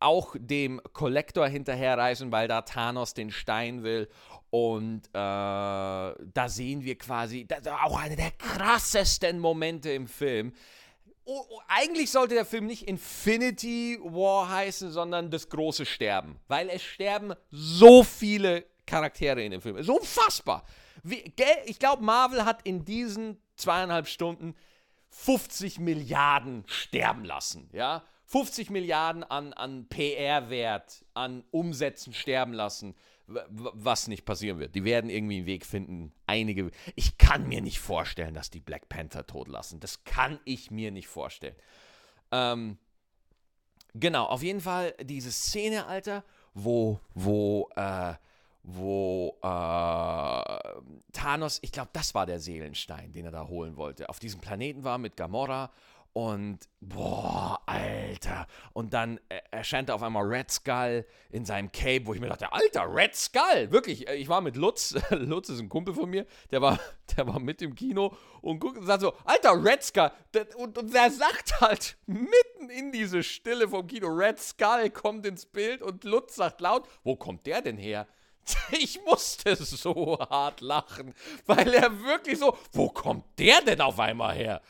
auch 0.00 0.34
dem 0.38 0.80
Kollektor 0.94 1.46
hinterherreisen, 1.46 2.32
weil 2.32 2.48
da 2.48 2.62
Thanos 2.62 3.12
den 3.12 3.30
Stein 3.30 3.82
will. 3.82 4.08
Und 4.48 5.08
äh, 5.08 5.10
da 5.12 6.14
sehen 6.46 6.84
wir 6.84 6.96
quasi, 6.96 7.46
auch 7.84 7.98
einer 7.98 8.16
der 8.16 8.30
krassesten 8.30 9.40
Momente 9.40 9.90
im 9.90 10.06
Film, 10.06 10.54
oh, 11.28 11.46
oh, 11.50 11.60
eigentlich 11.68 12.10
sollte 12.10 12.34
der 12.34 12.46
Film 12.46 12.66
nicht 12.66 12.88
Infinity 12.88 13.98
War 14.02 14.50
heißen, 14.50 14.90
sondern 14.90 15.30
das 15.30 15.48
große 15.48 15.84
Sterben. 15.84 16.40
Weil 16.48 16.70
es 16.70 16.82
sterben 16.82 17.34
so 17.50 18.02
viele 18.02 18.64
Charaktere 18.86 19.44
in 19.44 19.52
dem 19.52 19.60
Film. 19.60 19.76
Ist 19.76 19.90
unfassbar. 19.90 20.64
Wie, 21.02 21.32
ich 21.66 21.78
glaube, 21.78 22.02
Marvel 22.02 22.44
hat 22.44 22.62
in 22.62 22.84
diesen 22.84 23.40
zweieinhalb 23.56 24.08
Stunden 24.08 24.54
50 25.10 25.78
Milliarden 25.78 26.64
sterben 26.66 27.24
lassen, 27.24 27.68
ja. 27.72 28.02
50 28.24 28.68
Milliarden 28.68 29.24
an, 29.24 29.54
an 29.54 29.88
PR-Wert, 29.88 31.04
an 31.14 31.44
Umsätzen 31.50 32.12
sterben 32.12 32.52
lassen, 32.52 32.94
was 33.28 34.08
nicht 34.08 34.24
passieren 34.24 34.58
wird. 34.58 34.74
Die 34.74 34.84
werden 34.84 35.10
irgendwie 35.10 35.38
einen 35.38 35.46
Weg 35.46 35.66
finden. 35.66 36.12
Einige. 36.26 36.70
Ich 36.96 37.18
kann 37.18 37.46
mir 37.46 37.60
nicht 37.60 37.78
vorstellen, 37.78 38.34
dass 38.34 38.50
die 38.50 38.60
Black 38.60 38.88
Panther 38.88 39.26
tot 39.26 39.48
lassen. 39.48 39.80
Das 39.80 40.04
kann 40.04 40.40
ich 40.44 40.70
mir 40.70 40.90
nicht 40.90 41.08
vorstellen. 41.08 41.56
Ähm, 42.32 42.78
genau, 43.94 44.24
auf 44.24 44.42
jeden 44.42 44.60
Fall 44.60 44.94
diese 45.02 45.30
Szene, 45.30 45.86
Alter, 45.86 46.24
wo, 46.54 47.00
wo, 47.14 47.68
äh, 47.76 48.14
wo 48.62 49.36
äh, 49.42 50.82
Thanos, 51.12 51.58
ich 51.62 51.72
glaube, 51.72 51.90
das 51.92 52.14
war 52.14 52.24
der 52.24 52.40
Seelenstein, 52.40 53.12
den 53.12 53.26
er 53.26 53.30
da 53.30 53.46
holen 53.46 53.76
wollte, 53.76 54.08
auf 54.08 54.18
diesem 54.18 54.40
Planeten 54.40 54.84
war 54.84 54.98
mit 54.98 55.16
Gamora 55.16 55.70
und 56.12 56.58
boah, 56.80 57.60
Alter. 57.66 58.46
Und 58.72 58.92
dann 58.92 59.20
erscheint 59.50 59.90
auf 59.90 60.02
einmal 60.02 60.24
Red 60.24 60.50
Skull 60.50 61.06
in 61.30 61.44
seinem 61.44 61.70
Cape, 61.70 62.06
wo 62.06 62.14
ich 62.14 62.20
mir 62.20 62.28
dachte, 62.28 62.52
Alter, 62.52 62.92
Red 62.92 63.14
Skull. 63.14 63.70
Wirklich, 63.70 64.08
ich 64.08 64.28
war 64.28 64.40
mit 64.40 64.56
Lutz, 64.56 64.96
Lutz 65.10 65.48
ist 65.48 65.60
ein 65.60 65.68
Kumpel 65.68 65.94
von 65.94 66.10
mir, 66.10 66.26
der 66.50 66.60
war, 66.60 66.78
der 67.16 67.26
war 67.26 67.38
mit 67.38 67.62
im 67.62 67.74
Kino 67.74 68.16
und 68.40 68.58
guckt 68.58 68.78
und 68.78 68.86
sagt 68.86 69.02
so, 69.02 69.12
Alter, 69.24 69.62
Red 69.62 69.82
Skull. 69.82 70.10
Und, 70.56 70.78
und 70.78 70.92
der 70.92 71.10
sagt 71.10 71.60
halt 71.60 71.96
mitten 72.06 72.70
in 72.70 72.92
diese 72.92 73.22
Stille 73.22 73.68
vom 73.68 73.86
Kino, 73.86 74.08
Red 74.08 74.38
Skull 74.40 74.90
kommt 74.90 75.26
ins 75.26 75.46
Bild 75.46 75.82
und 75.82 76.04
Lutz 76.04 76.36
sagt 76.36 76.60
laut, 76.60 76.88
wo 77.04 77.16
kommt 77.16 77.46
der 77.46 77.62
denn 77.62 77.76
her? 77.76 78.06
Ich 78.70 79.00
musste 79.04 79.56
so 79.56 80.18
hart 80.18 80.60
lachen, 80.60 81.14
weil 81.46 81.72
er 81.74 82.02
wirklich 82.02 82.38
so, 82.38 82.56
wo 82.72 82.88
kommt 82.88 83.24
der 83.38 83.60
denn 83.62 83.80
auf 83.80 83.98
einmal 84.00 84.34
her? 84.34 84.62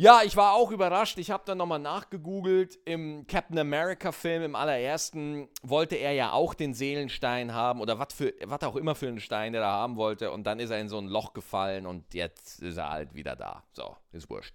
Ja, 0.00 0.20
ich 0.24 0.36
war 0.36 0.52
auch 0.52 0.70
überrascht. 0.70 1.18
Ich 1.18 1.32
habe 1.32 1.42
dann 1.44 1.58
nochmal 1.58 1.80
nachgegoogelt. 1.80 2.78
Im 2.84 3.26
Captain 3.26 3.58
America-Film, 3.58 4.44
im 4.44 4.54
allerersten, 4.54 5.48
wollte 5.64 5.96
er 5.96 6.12
ja 6.12 6.30
auch 6.30 6.54
den 6.54 6.72
Seelenstein 6.72 7.52
haben 7.52 7.80
oder 7.80 7.98
was 7.98 8.62
auch 8.62 8.76
immer 8.76 8.94
für 8.94 9.08
einen 9.08 9.18
Stein 9.18 9.54
der 9.54 9.62
da 9.62 9.72
haben 9.72 9.96
wollte. 9.96 10.30
Und 10.30 10.44
dann 10.44 10.60
ist 10.60 10.70
er 10.70 10.78
in 10.78 10.88
so 10.88 10.98
ein 10.98 11.08
Loch 11.08 11.32
gefallen 11.32 11.84
und 11.84 12.14
jetzt 12.14 12.62
ist 12.62 12.76
er 12.76 12.90
halt 12.90 13.14
wieder 13.14 13.34
da. 13.34 13.64
So, 13.72 13.96
ist 14.12 14.30
wurscht. 14.30 14.54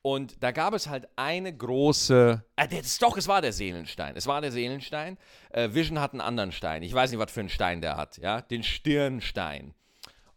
Und 0.00 0.40
da 0.44 0.52
gab 0.52 0.74
es 0.74 0.88
halt 0.88 1.08
eine 1.16 1.52
große. 1.52 2.44
Äh, 2.54 2.68
das, 2.68 2.98
doch, 2.98 3.16
es 3.16 3.26
war 3.26 3.42
der 3.42 3.52
Seelenstein. 3.52 4.14
Es 4.14 4.28
war 4.28 4.40
der 4.40 4.52
Seelenstein. 4.52 5.18
Äh, 5.50 5.70
Vision 5.72 5.98
hat 5.98 6.12
einen 6.12 6.20
anderen 6.20 6.52
Stein. 6.52 6.84
Ich 6.84 6.94
weiß 6.94 7.10
nicht, 7.10 7.18
was 7.18 7.32
für 7.32 7.40
einen 7.40 7.48
Stein 7.48 7.80
der 7.80 7.96
hat. 7.96 8.18
Ja, 8.18 8.42
den 8.42 8.62
Stirnstein. 8.62 9.74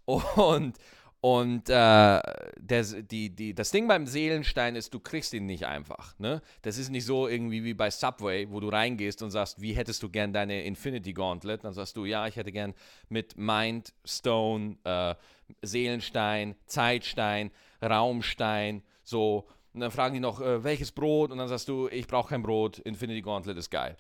Und 0.06 0.80
und 1.26 1.72
äh, 1.72 1.72
der, 1.72 2.84
die, 3.10 3.36
die, 3.36 3.56
das 3.56 3.72
Ding 3.72 3.88
beim 3.88 4.06
Seelenstein 4.06 4.76
ist, 4.76 4.94
du 4.94 5.00
kriegst 5.00 5.34
ihn 5.34 5.48
nicht 5.48 5.66
einfach. 5.66 6.14
Ne? 6.20 6.40
Das 6.62 6.78
ist 6.78 6.92
nicht 6.92 7.04
so 7.04 7.28
irgendwie 7.28 7.64
wie 7.64 7.74
bei 7.74 7.90
Subway, 7.90 8.48
wo 8.52 8.60
du 8.60 8.70
reingehst 8.70 9.24
und 9.24 9.32
sagst, 9.32 9.60
wie 9.60 9.74
hättest 9.74 10.04
du 10.04 10.10
gern 10.10 10.34
deine 10.34 10.64
Infinity 10.66 11.14
Gauntlet? 11.14 11.64
Dann 11.64 11.74
sagst 11.74 11.98
du, 11.98 12.06
ja, 12.06 12.28
ich 12.28 12.36
hätte 12.36 12.52
gern 12.52 12.76
mit 13.10 13.40
Mind 13.40 13.92
Stone, 14.06 14.78
äh, 14.84 15.16
Seelenstein, 15.64 16.54
Zeitstein, 16.68 17.50
Raumstein, 17.82 18.84
so. 19.02 19.48
Und 19.74 19.80
dann 19.80 19.90
fragen 19.90 20.14
die 20.14 20.20
noch, 20.20 20.42
äh, 20.42 20.64
welches 20.64 20.92
Brot? 20.92 21.32
Und 21.32 21.40
dann 21.40 21.48
sagst 21.48 21.68
du, 21.68 21.88
ich 21.88 22.06
brauche 22.06 22.30
kein 22.30 22.44
Brot, 22.44 22.78
Infinity 22.78 23.24
Gauntlet 23.24 23.58
ist 23.58 23.72
geil. 23.72 23.98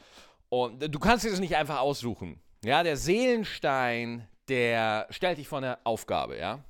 Und 0.50 0.94
du 0.94 1.00
kannst 1.00 1.26
dir 1.26 1.32
das 1.32 1.40
nicht 1.40 1.56
einfach 1.56 1.80
aussuchen. 1.80 2.40
Ja, 2.64 2.84
der 2.84 2.98
Seelenstein, 2.98 4.28
der 4.48 5.08
stellt 5.10 5.40
dich 5.40 5.48
vor 5.48 5.58
eine 5.58 5.84
Aufgabe, 5.88 6.38
ja. 6.38 6.64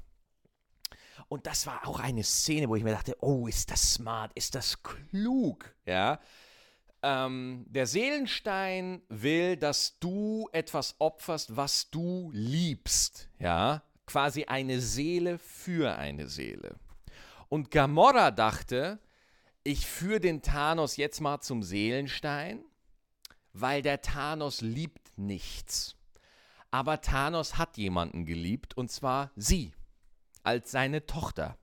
Und 1.27 1.47
das 1.47 1.65
war 1.65 1.87
auch 1.87 1.99
eine 1.99 2.23
Szene, 2.23 2.69
wo 2.69 2.75
ich 2.75 2.83
mir 2.83 2.91
dachte, 2.91 3.15
oh, 3.21 3.47
ist 3.47 3.71
das 3.71 3.93
smart, 3.93 4.31
ist 4.35 4.55
das 4.55 4.81
klug, 4.83 5.73
ja. 5.85 6.19
Ähm, 7.01 7.65
der 7.67 7.87
Seelenstein 7.87 9.01
will, 9.09 9.57
dass 9.57 9.99
du 9.99 10.49
etwas 10.53 10.95
opferst, 10.99 11.55
was 11.55 11.89
du 11.89 12.31
liebst, 12.33 13.29
ja. 13.39 13.83
Quasi 14.05 14.45
eine 14.45 14.81
Seele 14.81 15.39
für 15.39 15.97
eine 15.97 16.27
Seele. 16.27 16.75
Und 17.49 17.71
Gamora 17.71 18.31
dachte, 18.31 18.99
ich 19.63 19.87
führe 19.87 20.19
den 20.19 20.43
Thanos 20.43 20.95
jetzt 20.95 21.21
mal 21.21 21.41
zum 21.41 21.63
Seelenstein, 21.63 22.63
weil 23.53 23.81
der 23.81 24.01
Thanos 24.01 24.61
liebt 24.61 25.17
nichts. 25.17 25.95
Aber 26.69 27.01
Thanos 27.01 27.57
hat 27.57 27.77
jemanden 27.77 28.25
geliebt, 28.25 28.77
und 28.77 28.91
zwar 28.91 29.31
sie 29.35 29.73
als 30.45 30.71
seine 30.71 31.05
Tochter, 31.05 31.57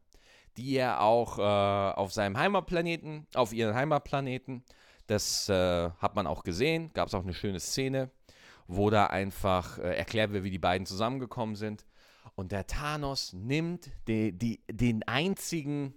die 0.56 0.76
er 0.76 1.00
auch 1.00 1.38
äh, 1.38 1.42
auf 1.42 2.12
seinem 2.12 2.36
Heimatplaneten, 2.36 3.26
auf 3.34 3.52
ihren 3.52 3.74
Heimatplaneten, 3.74 4.64
das 5.06 5.48
äh, 5.48 5.90
hat 5.90 6.14
man 6.14 6.26
auch 6.26 6.42
gesehen, 6.42 6.90
gab 6.94 7.08
es 7.08 7.14
auch 7.14 7.22
eine 7.22 7.34
schöne 7.34 7.60
Szene, 7.60 8.10
wo 8.66 8.90
da 8.90 9.06
einfach 9.06 9.78
äh, 9.78 9.96
erklärt 9.96 10.32
wird, 10.32 10.44
wie 10.44 10.50
die 10.50 10.58
beiden 10.58 10.86
zusammengekommen 10.86 11.56
sind. 11.56 11.84
Und 12.34 12.52
der 12.52 12.66
Thanos 12.66 13.32
nimmt 13.32 13.90
die, 14.08 14.32
die, 14.32 14.62
den 14.70 15.02
einzigen, 15.02 15.94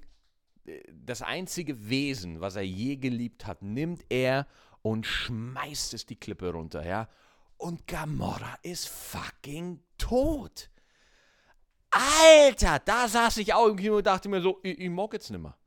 äh, 0.65 0.81
das 0.91 1.21
einzige 1.21 1.89
Wesen, 1.89 2.41
was 2.41 2.55
er 2.55 2.65
je 2.65 2.97
geliebt 2.97 3.45
hat, 3.45 3.61
nimmt 3.61 4.03
er 4.09 4.47
und 4.81 5.05
schmeißt 5.05 5.93
es 5.93 6.05
die 6.05 6.19
Klippe 6.19 6.51
runter, 6.51 6.85
ja. 6.85 7.07
Und 7.57 7.87
Gamora 7.87 8.57
ist 8.63 8.89
fucking 8.89 9.79
tot. 9.97 10.69
Alter, 11.95 12.79
da 12.79 13.07
saß 13.07 13.37
ich 13.37 13.53
auch 13.53 13.67
im 13.67 13.77
Kino 13.77 13.97
und 13.97 14.07
dachte 14.07 14.27
mir 14.27 14.41
so, 14.41 14.59
ich, 14.63 14.79
ich 14.79 14.89
mag 14.89 15.13
jetzt 15.13 15.29
nicht 15.31 15.41
mehr. 15.41 15.57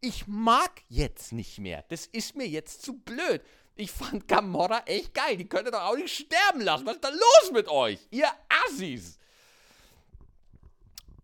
Ich 0.00 0.26
mag 0.26 0.82
jetzt 0.88 1.32
nicht 1.32 1.58
mehr. 1.58 1.84
Das 1.88 2.06
ist 2.06 2.36
mir 2.36 2.46
jetzt 2.46 2.82
zu 2.82 2.98
blöd. 2.98 3.42
Ich 3.74 3.90
fand 3.90 4.28
Gamora 4.28 4.82
echt 4.86 5.14
geil. 5.14 5.36
Die 5.36 5.48
könnte 5.48 5.70
doch 5.70 5.82
auch 5.82 5.96
nicht 5.96 6.14
sterben 6.14 6.60
lassen. 6.60 6.84
Was 6.86 6.96
ist 6.96 7.04
da 7.04 7.08
los 7.08 7.52
mit 7.52 7.68
euch? 7.68 7.98
Ihr 8.10 8.28
Assis. 8.66 9.18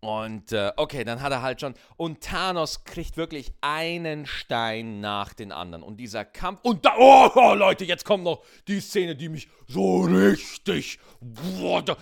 Und 0.05 0.51
äh, 0.51 0.71
okay, 0.77 1.03
dann 1.03 1.23
hat 1.23 1.31
er 1.31 1.41
halt 1.41 1.61
schon. 1.61 1.73
Und 1.97 2.21
Thanos 2.21 2.83
kriegt 2.83 3.17
wirklich 3.17 3.53
einen 3.61 4.27
Stein 4.27 4.99
nach 4.99 5.33
den 5.33 5.51
anderen. 5.51 5.81
Und 5.81 5.97
dieser 5.97 6.23
Kampf. 6.23 6.59
Und 6.61 6.85
da. 6.85 6.93
Oh, 6.99 7.31
oh 7.33 7.53
Leute, 7.55 7.85
jetzt 7.85 8.05
kommt 8.05 8.23
noch 8.23 8.43
die 8.67 8.79
Szene, 8.81 9.15
die 9.15 9.29
mich 9.29 9.47
so 9.67 10.01
richtig. 10.01 10.99
Boah, 11.19 11.81
da, 11.81 11.97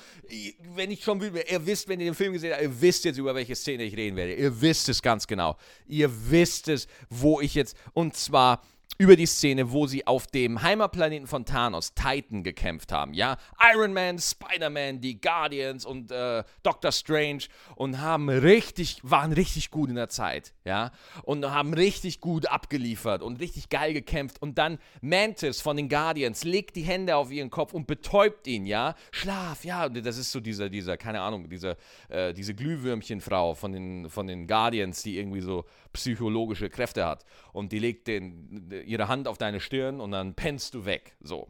wenn 0.75 0.91
ich 0.91 1.01
schon 1.01 1.21
ihr 1.21 1.65
wisst, 1.65 1.87
wenn 1.87 2.01
ihr 2.01 2.07
den 2.07 2.15
Film 2.15 2.33
gesehen 2.33 2.51
habt, 2.51 2.61
ihr 2.61 2.81
wisst 2.81 3.05
jetzt, 3.05 3.17
über 3.17 3.33
welche 3.35 3.55
Szene 3.55 3.83
ich 3.83 3.95
reden 3.95 4.17
werde. 4.17 4.33
Ihr 4.33 4.59
wisst 4.59 4.89
es 4.89 5.01
ganz 5.01 5.25
genau. 5.25 5.55
Ihr 5.87 6.11
wisst 6.29 6.67
es, 6.67 6.89
wo 7.09 7.39
ich 7.39 7.55
jetzt. 7.55 7.77
Und 7.93 8.17
zwar 8.17 8.61
über 8.97 9.15
die 9.15 9.25
Szene, 9.25 9.71
wo 9.71 9.87
sie 9.87 10.05
auf 10.05 10.27
dem 10.27 10.61
Heimatplaneten 10.61 11.27
von 11.27 11.45
Thanos, 11.45 11.93
Titan, 11.93 12.43
gekämpft 12.43 12.91
haben. 12.91 13.13
Ja, 13.13 13.37
Iron 13.73 13.93
Man, 13.93 14.19
Spider-Man, 14.19 15.01
die 15.01 15.19
Guardians 15.19 15.85
und 15.85 16.11
äh, 16.11 16.43
Doctor 16.61 16.91
Strange 16.91 17.43
und 17.75 17.99
haben 17.99 18.29
richtig, 18.29 18.99
waren 19.03 19.33
richtig 19.33 19.71
gut 19.71 19.89
in 19.89 19.95
der 19.95 20.09
Zeit. 20.09 20.53
Ja, 20.63 20.91
und 21.23 21.45
haben 21.45 21.73
richtig 21.73 22.19
gut 22.19 22.45
abgeliefert 22.47 23.23
und 23.23 23.39
richtig 23.39 23.69
geil 23.69 23.93
gekämpft. 23.93 24.41
Und 24.41 24.57
dann 24.57 24.77
Mantis 25.01 25.59
von 25.59 25.75
den 25.75 25.89
Guardians 25.89 26.43
legt 26.43 26.75
die 26.75 26.83
Hände 26.83 27.15
auf 27.15 27.31
ihren 27.31 27.49
Kopf 27.49 27.73
und 27.73 27.87
betäubt 27.87 28.47
ihn. 28.47 28.65
Ja, 28.65 28.95
Schlaf. 29.11 29.65
Ja, 29.65 29.89
das 29.89 30.17
ist 30.17 30.31
so 30.31 30.39
dieser, 30.39 30.69
dieser, 30.69 30.97
keine 30.97 31.21
Ahnung, 31.21 31.49
diese, 31.49 31.77
äh, 32.09 32.33
diese 32.33 32.53
Glühwürmchenfrau 32.53 33.55
von 33.55 33.71
den, 33.71 34.09
von 34.09 34.27
den 34.27 34.47
Guardians, 34.47 35.01
die 35.03 35.17
irgendwie 35.17 35.41
so 35.41 35.65
psychologische 35.93 36.69
Kräfte 36.69 37.05
hat. 37.05 37.25
Und 37.51 37.71
die 37.71 37.79
legt 37.79 38.07
den, 38.07 38.69
ihre 38.83 39.07
Hand 39.07 39.27
auf 39.27 39.37
deine 39.37 39.59
Stirn 39.59 39.99
und 39.99 40.11
dann 40.11 40.33
pennst 40.33 40.73
du 40.73 40.85
weg. 40.85 41.15
So. 41.19 41.47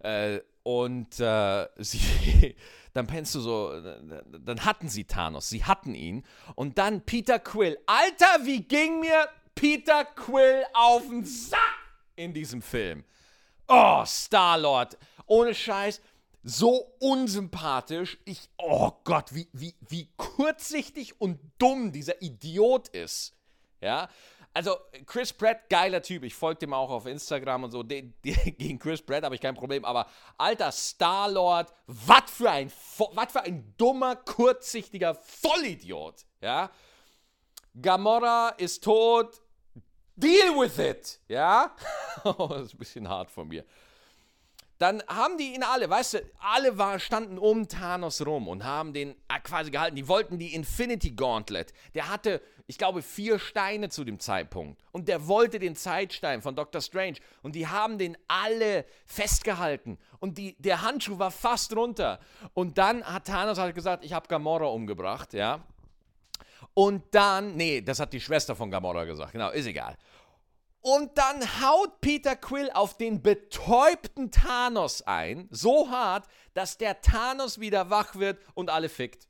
Äh, 0.00 0.40
und 0.62 1.18
äh, 1.20 1.68
sie, 1.78 2.56
dann 2.92 3.06
pennst 3.06 3.34
du 3.34 3.40
so, 3.40 3.80
dann 3.80 4.64
hatten 4.64 4.88
sie 4.88 5.04
Thanos, 5.04 5.48
sie 5.48 5.64
hatten 5.64 5.94
ihn. 5.94 6.24
Und 6.54 6.78
dann 6.78 7.02
Peter 7.02 7.38
Quill. 7.38 7.78
Alter, 7.86 8.44
wie 8.44 8.62
ging 8.62 9.00
mir 9.00 9.28
Peter 9.54 10.04
Quill 10.04 10.64
auf 10.74 11.02
den 11.08 11.24
Sack 11.24 11.58
in 12.16 12.32
diesem 12.32 12.62
Film? 12.62 13.04
Oh, 13.68 14.04
Star-Lord. 14.04 14.98
Ohne 15.26 15.54
Scheiß 15.54 16.00
so 16.42 16.92
unsympathisch. 16.98 18.18
Ich, 18.24 18.48
oh 18.58 18.90
Gott, 19.04 19.34
wie, 19.34 19.48
wie, 19.52 19.74
wie 19.88 20.08
kurzsichtig 20.16 21.20
und 21.20 21.38
dumm 21.58 21.92
dieser 21.92 22.20
Idiot 22.20 22.88
ist. 22.88 23.34
Ja, 23.80 24.08
also 24.54 24.76
Chris 25.06 25.32
Pratt, 25.32 25.68
geiler 25.70 26.02
Typ. 26.02 26.24
Ich 26.24 26.34
folge 26.34 26.60
dem 26.60 26.74
auch 26.74 26.90
auf 26.90 27.06
Instagram 27.06 27.64
und 27.64 27.70
so. 27.70 27.82
De, 27.82 28.02
de, 28.24 28.50
gegen 28.58 28.78
Chris 28.78 29.00
Pratt 29.00 29.24
habe 29.24 29.34
ich 29.34 29.40
kein 29.40 29.54
Problem. 29.54 29.84
Aber 29.84 30.06
alter 30.36 30.70
Star-Lord, 30.70 31.72
was 31.86 32.30
für 32.30 32.50
ein, 32.50 32.70
für 32.70 33.40
ein 33.42 33.74
dummer, 33.78 34.16
kurzsichtiger 34.16 35.14
Vollidiot. 35.14 36.26
Ja, 36.40 36.70
Gamora 37.80 38.50
ist 38.58 38.84
tot. 38.84 39.40
Deal 40.14 40.54
with 40.54 40.78
it. 40.78 41.20
Ja, 41.28 41.74
oh, 42.24 42.48
das 42.50 42.66
ist 42.66 42.74
ein 42.74 42.78
bisschen 42.78 43.08
hart 43.08 43.30
von 43.30 43.48
mir. 43.48 43.64
dann 44.78 45.02
haben 45.08 45.38
die 45.38 45.54
ihn 45.54 45.62
alle, 45.62 45.88
weißt 45.88 46.14
du, 46.14 46.30
alle 46.38 46.76
war, 46.76 46.98
standen 46.98 47.38
um 47.38 47.68
Thanos 47.68 48.26
rum 48.26 48.48
und 48.48 48.64
haben 48.64 48.92
den 48.92 49.12
äh, 49.28 49.40
quasi 49.42 49.70
gehalten. 49.70 49.96
Die 49.96 50.08
wollten 50.08 50.38
die 50.38 50.54
Infinity 50.54 51.12
Gauntlet. 51.12 51.72
Der 51.94 52.10
hatte, 52.10 52.42
ich 52.72 52.78
glaube, 52.78 53.02
vier 53.02 53.38
Steine 53.38 53.90
zu 53.90 54.02
dem 54.02 54.18
Zeitpunkt. 54.18 54.80
Und 54.92 55.06
der 55.06 55.28
wollte 55.28 55.58
den 55.58 55.76
Zeitstein 55.76 56.40
von 56.40 56.56
Doctor 56.56 56.80
Strange. 56.80 57.18
Und 57.42 57.54
die 57.54 57.66
haben 57.66 57.98
den 57.98 58.16
alle 58.28 58.86
festgehalten. 59.04 59.98
Und 60.20 60.38
die, 60.38 60.56
der 60.58 60.80
Handschuh 60.80 61.18
war 61.18 61.30
fast 61.30 61.76
runter. 61.76 62.18
Und 62.54 62.78
dann 62.78 63.04
hat 63.04 63.26
Thanos 63.26 63.58
halt 63.58 63.74
gesagt, 63.74 64.06
ich 64.06 64.14
habe 64.14 64.26
Gamora 64.26 64.64
umgebracht, 64.64 65.34
ja. 65.34 65.62
Und 66.72 67.02
dann, 67.10 67.56
nee, 67.56 67.82
das 67.82 68.00
hat 68.00 68.14
die 68.14 68.22
Schwester 68.22 68.56
von 68.56 68.70
Gamora 68.70 69.04
gesagt, 69.04 69.32
genau, 69.32 69.50
ist 69.50 69.66
egal. 69.66 69.98
Und 70.80 71.18
dann 71.18 71.42
haut 71.60 72.00
Peter 72.00 72.36
Quill 72.36 72.70
auf 72.72 72.96
den 72.96 73.20
betäubten 73.20 74.30
Thanos 74.30 75.02
ein, 75.02 75.46
so 75.50 75.90
hart, 75.90 76.26
dass 76.54 76.78
der 76.78 77.02
Thanos 77.02 77.60
wieder 77.60 77.90
wach 77.90 78.14
wird 78.14 78.40
und 78.54 78.70
alle 78.70 78.88
fickt. 78.88 79.28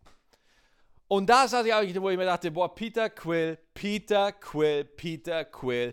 Und 1.12 1.26
da 1.26 1.46
saß 1.46 1.66
ich 1.66 1.74
auch, 1.74 1.82
wo 2.00 2.08
ich 2.08 2.16
mir 2.16 2.24
dachte, 2.24 2.50
boah, 2.50 2.74
Peter 2.74 3.10
Quill, 3.10 3.58
Peter 3.74 4.32
Quill, 4.32 4.82
Peter 4.82 5.44
Quill, 5.44 5.92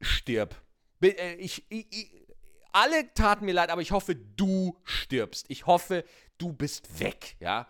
stirb. 0.00 0.54
Äh, 1.02 1.34
ich, 1.34 1.70
ich, 1.70 1.86
ich, 1.90 2.26
alle 2.72 3.12
taten 3.12 3.44
mir 3.44 3.52
leid, 3.52 3.68
aber 3.68 3.82
ich 3.82 3.92
hoffe, 3.92 4.16
du 4.16 4.74
stirbst. 4.84 5.44
Ich 5.50 5.66
hoffe, 5.66 6.02
du 6.38 6.50
bist 6.54 6.98
weg, 6.98 7.36
ja. 7.40 7.68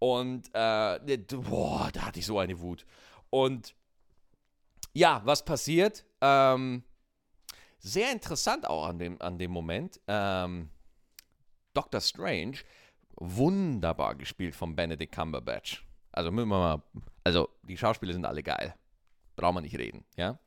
Und, 0.00 0.48
äh, 0.52 0.98
boah, 1.28 1.90
da 1.92 2.06
hatte 2.06 2.18
ich 2.18 2.26
so 2.26 2.40
eine 2.40 2.58
Wut. 2.58 2.84
Und 3.30 3.76
ja, 4.94 5.22
was 5.24 5.44
passiert? 5.44 6.04
Ähm, 6.20 6.82
sehr 7.78 8.10
interessant 8.10 8.66
auch 8.66 8.88
an 8.88 8.98
dem, 8.98 9.22
an 9.22 9.38
dem 9.38 9.52
Moment. 9.52 10.00
Ähm, 10.08 10.70
Doctor 11.72 12.00
Strange, 12.00 12.58
wunderbar 13.14 14.16
gespielt 14.16 14.56
von 14.56 14.74
Benedict 14.74 15.14
Cumberbatch. 15.14 15.83
Also 16.14 16.30
müssen 16.30 16.48
wir 16.48 16.58
mal, 16.58 16.82
also 17.24 17.48
die 17.62 17.76
Schauspieler 17.76 18.12
sind 18.12 18.24
alle 18.24 18.42
geil. 18.42 18.74
Brauchen 19.36 19.56
wir 19.56 19.60
nicht 19.62 19.78
reden, 19.78 20.04
ja. 20.16 20.38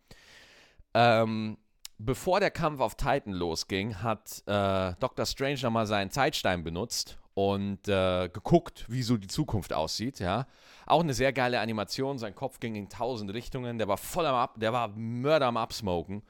Ähm, 0.93 1.58
bevor 1.97 2.39
der 2.39 2.51
Kampf 2.51 2.80
auf 2.80 2.95
Titan 2.95 3.34
losging, 3.34 4.01
hat 4.01 4.43
äh, 4.47 4.93
Doctor 4.99 5.25
Strange 5.25 5.60
nochmal 5.62 5.86
seinen 5.86 6.10
Zeitstein 6.10 6.63
benutzt 6.63 7.17
und 7.34 7.88
äh, 7.88 8.30
geguckt, 8.30 8.86
wie 8.88 9.03
so 9.03 9.17
die 9.17 9.27
Zukunft 9.27 9.73
aussieht, 9.73 10.19
ja. 10.19 10.47
Auch 10.86 11.01
eine 11.01 11.13
sehr 11.13 11.34
geile 11.34 11.60
Animation, 11.60 12.17
sein 12.17 12.34
Kopf 12.34 12.60
ging 12.60 12.75
in 12.75 12.89
tausend 12.89 13.34
Richtungen, 13.34 13.77
der 13.77 13.89
war 13.89 13.97
voll 13.97 14.25
am 14.25 14.36
Ab, 14.36 14.56
der 14.58 14.71
war 14.71 14.88
Mörder 14.88 15.47
am 15.47 15.58
Absmoken 15.58 16.23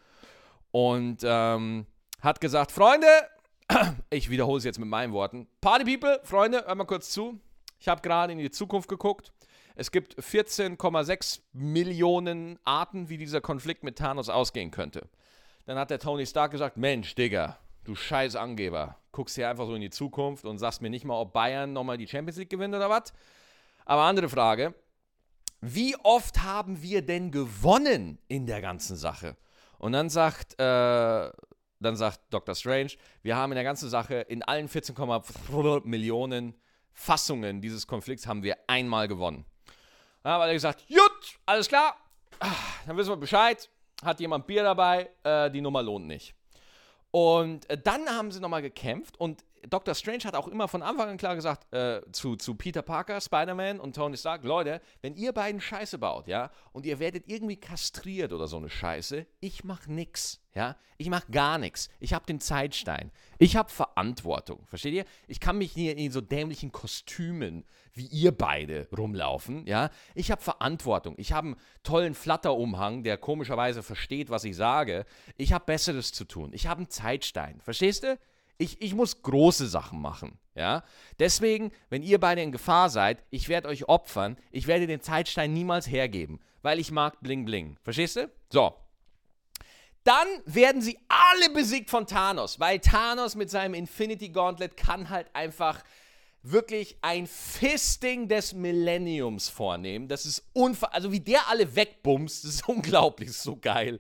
und 0.72 1.20
ähm, 1.24 1.86
hat 2.22 2.42
gesagt, 2.42 2.72
Freunde, 2.72 3.08
ich 4.10 4.30
wiederhole 4.32 4.58
es 4.58 4.64
jetzt 4.64 4.80
mit 4.80 4.90
meinen 4.90 5.14
Worten, 5.14 5.48
Party 5.62 5.86
People, 5.86 6.20
Freunde, 6.24 6.66
hört 6.66 6.78
mal 6.78 6.86
kurz 6.86 7.12
zu, 7.12 7.40
ich 7.80 7.88
habe 7.88 8.02
gerade 8.02 8.34
in 8.34 8.40
die 8.40 8.52
Zukunft 8.52 8.90
geguckt, 8.90 9.32
es 9.76 9.92
gibt 9.92 10.16
14,6 10.20 11.42
Millionen 11.54 12.58
Arten, 12.64 13.10
wie 13.10 13.18
dieser 13.18 13.42
Konflikt 13.42 13.84
mit 13.84 13.98
Thanos 13.98 14.28
ausgehen 14.28 14.72
könnte. 14.72 15.08
Dann 15.66 15.78
hat 15.78 15.92
der 15.92 16.00
Tony 16.00 16.26
Stark 16.26 16.52
gesagt, 16.52 16.78
Mensch, 16.78 17.14
Digga, 17.14 17.60
du 17.84 17.94
scheiß 17.94 18.36
Angeber, 18.36 18.98
guckst 19.12 19.36
hier 19.36 19.50
einfach 19.50 19.68
so 19.68 19.76
in 19.76 19.82
die 19.82 19.92
Zukunft 19.92 20.46
und 20.46 20.58
sagst 20.58 20.82
mir 20.82 20.90
nicht 20.90 21.06
mal, 21.06 21.20
ob 21.20 21.34
Bayern 21.34 21.74
nochmal 21.74 21.98
die 21.98 22.08
Champions 22.08 22.38
League 22.38 22.50
gewinnt 22.50 22.74
oder 22.74 22.90
was. 22.90 23.14
Aber 23.86 24.02
andere 24.04 24.30
Frage, 24.30 24.74
wie 25.62 25.96
oft 26.04 26.44
haben 26.44 26.82
wir 26.82 27.02
denn 27.02 27.32
gewonnen 27.32 28.20
in 28.28 28.46
der 28.46 28.62
ganzen 28.62 28.96
Sache? 28.96 29.36
Und 29.78 29.92
dann 29.92 30.10
sagt, 30.10 30.54
äh, 30.60 31.32
dann 31.80 31.96
sagt 31.96 32.22
Dr. 32.32 32.56
Strange, 32.56 32.94
wir 33.22 33.36
haben 33.36 33.52
in 33.52 33.56
der 33.56 33.64
ganzen 33.64 33.90
Sache, 33.90 34.16
in 34.16 34.42
allen 34.44 34.68
14,5 34.68 35.86
Millionen 35.86 36.56
Fassungen 36.98 37.62
dieses 37.62 37.86
Konflikts 37.86 38.26
haben 38.26 38.42
wir 38.42 38.58
einmal 38.66 39.08
gewonnen. 39.08 39.46
Da 40.24 40.42
hat 40.42 40.48
er 40.48 40.54
gesagt, 40.54 40.88
gut, 40.88 41.40
alles 41.46 41.68
klar, 41.68 41.96
ah, 42.40 42.52
dann 42.88 42.98
wissen 42.98 43.12
wir 43.12 43.18
Bescheid, 43.18 43.70
hat 44.04 44.20
jemand 44.20 44.48
Bier 44.48 44.64
dabei, 44.64 45.10
äh, 45.24 45.52
die 45.52 45.62
Nummer 45.62 45.84
lohnt 45.84 46.08
nicht. 46.08 46.34
Und 47.12 47.70
äh, 47.70 47.78
dann 47.78 48.10
haben 48.10 48.32
sie 48.32 48.40
nochmal 48.40 48.64
gekämpft 48.64 49.18
und 49.20 49.46
Dr. 49.70 49.96
Strange 49.96 50.24
hat 50.24 50.36
auch 50.36 50.48
immer 50.48 50.68
von 50.68 50.82
Anfang 50.82 51.10
an 51.10 51.18
klar 51.18 51.36
gesagt 51.36 51.72
äh, 51.74 52.02
zu, 52.12 52.36
zu 52.36 52.56
Peter 52.56 52.82
Parker, 52.82 53.20
Spider-Man 53.20 53.80
und 53.80 53.96
Tony 53.96 54.18
Stark, 54.18 54.44
Leute, 54.44 54.82
wenn 55.02 55.16
ihr 55.16 55.34
beiden 55.34 55.62
Scheiße 55.62 55.98
baut, 55.98 56.28
ja, 56.28 56.52
und 56.72 56.86
ihr 56.86 57.00
werdet 57.00 57.28
irgendwie 57.28 57.58
kastriert 57.58 58.34
oder 58.34 58.48
so 58.48 58.58
eine 58.58 58.70
Scheiße, 58.70 59.26
ich 59.40 59.64
mach 59.64 59.88
nix, 59.88 60.42
ja, 60.54 60.76
ich 60.98 61.10
mach 61.10 61.30
gar 61.30 61.60
nichts. 61.60 61.90
Ich 62.00 62.14
hab 62.14 62.26
den 62.26 62.40
Zeitstein. 62.40 63.12
Ich 63.38 63.56
hab 63.56 63.70
Verantwortung, 63.70 64.66
versteht 64.66 64.96
ihr? 64.96 65.06
Ich 65.28 65.40
kann 65.40 65.60
mich 65.60 65.72
hier 65.72 65.96
in 65.96 66.12
so 66.12 66.22
dämlichen 66.22 66.72
Kostümen 66.72 67.64
wie 67.94 68.08
ihr 68.08 68.32
beide 68.32 68.88
rumlaufen, 68.96 69.66
ja. 69.68 69.92
Ich 70.16 70.32
hab 70.32 70.42
Verantwortung. 70.42 71.16
Ich 71.18 71.34
hab 71.34 71.46
einen 71.46 71.58
tollen 71.84 72.16
Flatterumhang, 72.16 73.04
der 73.04 73.18
komischerweise 73.18 73.84
versteht, 73.84 74.30
was 74.30 74.44
ich 74.44 74.56
sage. 74.56 75.06
Ich 75.38 75.54
hab 75.54 75.66
Besseres 75.68 76.12
zu 76.12 76.26
tun. 76.26 76.52
Ich 76.54 76.68
hab 76.68 76.78
einen 76.78 76.90
Zeitstein, 76.90 77.62
verstehst 77.62 78.04
du? 78.04 78.18
Ich, 78.58 78.82
ich 78.82 78.94
muss 78.94 79.22
große 79.22 79.68
Sachen 79.68 80.02
machen. 80.02 80.40
Ja? 80.56 80.84
Deswegen, 81.20 81.72
wenn 81.90 82.04
ihr 82.04 82.20
beide 82.20 82.42
in 82.42 82.52
Gefahr 82.52 82.90
seid, 82.90 83.24
ich 83.30 83.50
werde 83.50 83.68
euch 83.68 83.88
opfern. 83.88 84.38
Ich 84.52 84.68
werde 84.68 84.88
den 84.88 85.02
Zeitstein 85.02 85.54
niemals 85.54 85.88
hergeben, 85.88 86.40
weil 86.62 86.80
ich 86.80 86.92
mag 86.92 87.22
Bling 87.22 87.46
Bling. 87.46 87.78
Verstehst 87.84 88.16
du? 88.16 88.30
So. 88.52 88.74
Dann 90.04 90.28
werden 90.46 90.82
sie 90.82 90.98
alle 91.10 91.54
besiegt 91.54 91.90
von 91.90 92.08
Thanos, 92.08 92.60
weil 92.60 92.80
Thanos 92.80 93.36
mit 93.36 93.50
seinem 93.50 93.74
Infinity 93.74 94.30
Gauntlet 94.30 94.78
kann 94.78 95.10
halt 95.10 95.28
einfach 95.34 95.84
wirklich 96.42 96.98
ein 97.02 97.28
Fisting 97.28 98.28
des 98.28 98.54
Millenniums 98.54 99.50
vornehmen. 99.50 100.08
Das 100.08 100.26
ist 100.26 100.44
unfassbar. 100.54 100.94
Also 100.94 101.12
wie 101.12 101.20
der 101.20 101.48
alle 101.50 101.76
wegbumst, 101.76 102.44
das 102.46 102.56
ist 102.56 102.70
unglaublich, 102.70 103.30
das 103.30 103.38
ist 103.38 103.44
so 103.44 103.58
geil. 103.58 104.00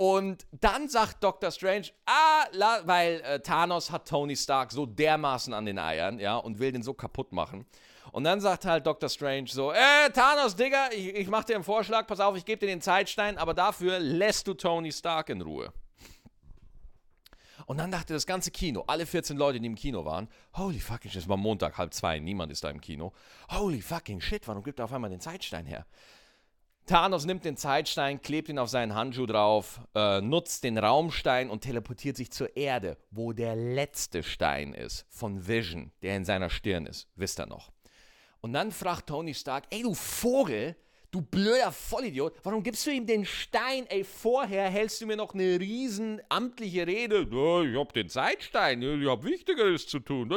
Und 0.00 0.46
dann 0.50 0.88
sagt 0.88 1.22
Dr. 1.22 1.50
Strange, 1.50 1.88
ah, 2.06 2.46
la, 2.52 2.80
weil 2.86 3.20
äh, 3.20 3.38
Thanos 3.40 3.90
hat 3.90 4.08
Tony 4.08 4.34
Stark 4.34 4.72
so 4.72 4.86
dermaßen 4.86 5.52
an 5.52 5.66
den 5.66 5.78
Eiern, 5.78 6.18
ja, 6.18 6.38
und 6.38 6.58
will 6.58 6.72
den 6.72 6.82
so 6.82 6.94
kaputt 6.94 7.32
machen. 7.32 7.66
Und 8.10 8.24
dann 8.24 8.40
sagt 8.40 8.64
halt 8.64 8.86
Dr. 8.86 9.10
Strange 9.10 9.48
so, 9.48 9.72
äh, 9.72 10.08
Thanos, 10.14 10.56
Digga, 10.56 10.88
ich, 10.90 11.08
ich 11.08 11.28
mach 11.28 11.44
dir 11.44 11.56
einen 11.56 11.64
Vorschlag, 11.64 12.06
pass 12.06 12.18
auf, 12.18 12.34
ich 12.34 12.46
gebe 12.46 12.60
dir 12.60 12.68
den 12.68 12.80
Zeitstein, 12.80 13.36
aber 13.36 13.52
dafür 13.52 13.98
lässt 13.98 14.46
du 14.46 14.54
Tony 14.54 14.90
Stark 14.90 15.28
in 15.28 15.42
Ruhe. 15.42 15.70
Und 17.66 17.76
dann 17.76 17.90
dachte 17.90 18.14
das 18.14 18.24
ganze 18.24 18.50
Kino, 18.50 18.84
alle 18.86 19.04
14 19.04 19.36
Leute, 19.36 19.60
die 19.60 19.66
im 19.66 19.74
Kino 19.74 20.06
waren, 20.06 20.30
holy 20.56 20.80
fucking 20.80 21.10
shit, 21.10 21.20
es 21.20 21.28
war 21.28 21.36
Montag, 21.36 21.76
halb 21.76 21.92
zwei, 21.92 22.18
niemand 22.20 22.50
ist 22.50 22.64
da 22.64 22.70
im 22.70 22.80
Kino. 22.80 23.12
Holy 23.50 23.82
fucking 23.82 24.22
shit, 24.22 24.48
warum 24.48 24.62
gibt 24.62 24.78
er 24.78 24.86
auf 24.86 24.94
einmal 24.94 25.10
den 25.10 25.20
Zeitstein 25.20 25.66
her? 25.66 25.84
Thanos 26.90 27.24
nimmt 27.24 27.44
den 27.44 27.56
Zeitstein, 27.56 28.20
klebt 28.20 28.48
ihn 28.48 28.58
auf 28.58 28.68
seinen 28.68 28.96
Handschuh 28.96 29.26
drauf, 29.26 29.80
äh, 29.94 30.20
nutzt 30.20 30.64
den 30.64 30.76
Raumstein 30.76 31.48
und 31.48 31.60
teleportiert 31.60 32.16
sich 32.16 32.32
zur 32.32 32.56
Erde, 32.56 32.96
wo 33.12 33.32
der 33.32 33.54
letzte 33.54 34.24
Stein 34.24 34.74
ist 34.74 35.06
von 35.08 35.46
Vision, 35.46 35.92
der 36.02 36.16
in 36.16 36.24
seiner 36.24 36.50
Stirn 36.50 36.86
ist. 36.86 37.06
Wisst 37.14 37.38
ihr 37.38 37.46
noch? 37.46 37.70
Und 38.40 38.54
dann 38.54 38.72
fragt 38.72 39.08
Tony 39.08 39.34
Stark: 39.34 39.66
Ey, 39.70 39.82
du 39.82 39.94
Vogel, 39.94 40.74
du 41.12 41.22
blöder 41.22 41.70
Vollidiot, 41.70 42.34
warum 42.42 42.64
gibst 42.64 42.84
du 42.88 42.90
ihm 42.90 43.06
den 43.06 43.24
Stein? 43.24 43.86
Ey, 43.86 44.02
vorher 44.02 44.68
hältst 44.68 45.00
du 45.00 45.06
mir 45.06 45.16
noch 45.16 45.32
eine 45.32 45.60
riesen 45.60 46.20
amtliche 46.28 46.88
Rede. 46.88 47.20
Ich 47.70 47.78
hab 47.78 47.92
den 47.92 48.08
Zeitstein, 48.08 48.82
ich 48.82 49.08
hab 49.08 49.22
Wichtigeres 49.22 49.86
zu 49.86 50.00
tun. 50.00 50.28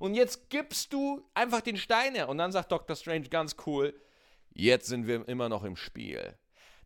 Und 0.00 0.14
jetzt 0.14 0.50
gibst 0.50 0.92
du 0.92 1.22
einfach 1.34 1.60
den 1.60 1.76
Stein 1.76 2.16
her. 2.16 2.28
Und 2.28 2.38
dann 2.38 2.50
sagt 2.50 2.72
Dr. 2.72 2.96
Strange 2.96 3.28
ganz 3.28 3.54
cool: 3.64 3.94
Jetzt 4.58 4.86
sind 4.86 5.06
wir 5.06 5.28
immer 5.28 5.48
noch 5.48 5.64
im 5.64 5.76
Spiel. 5.76 6.34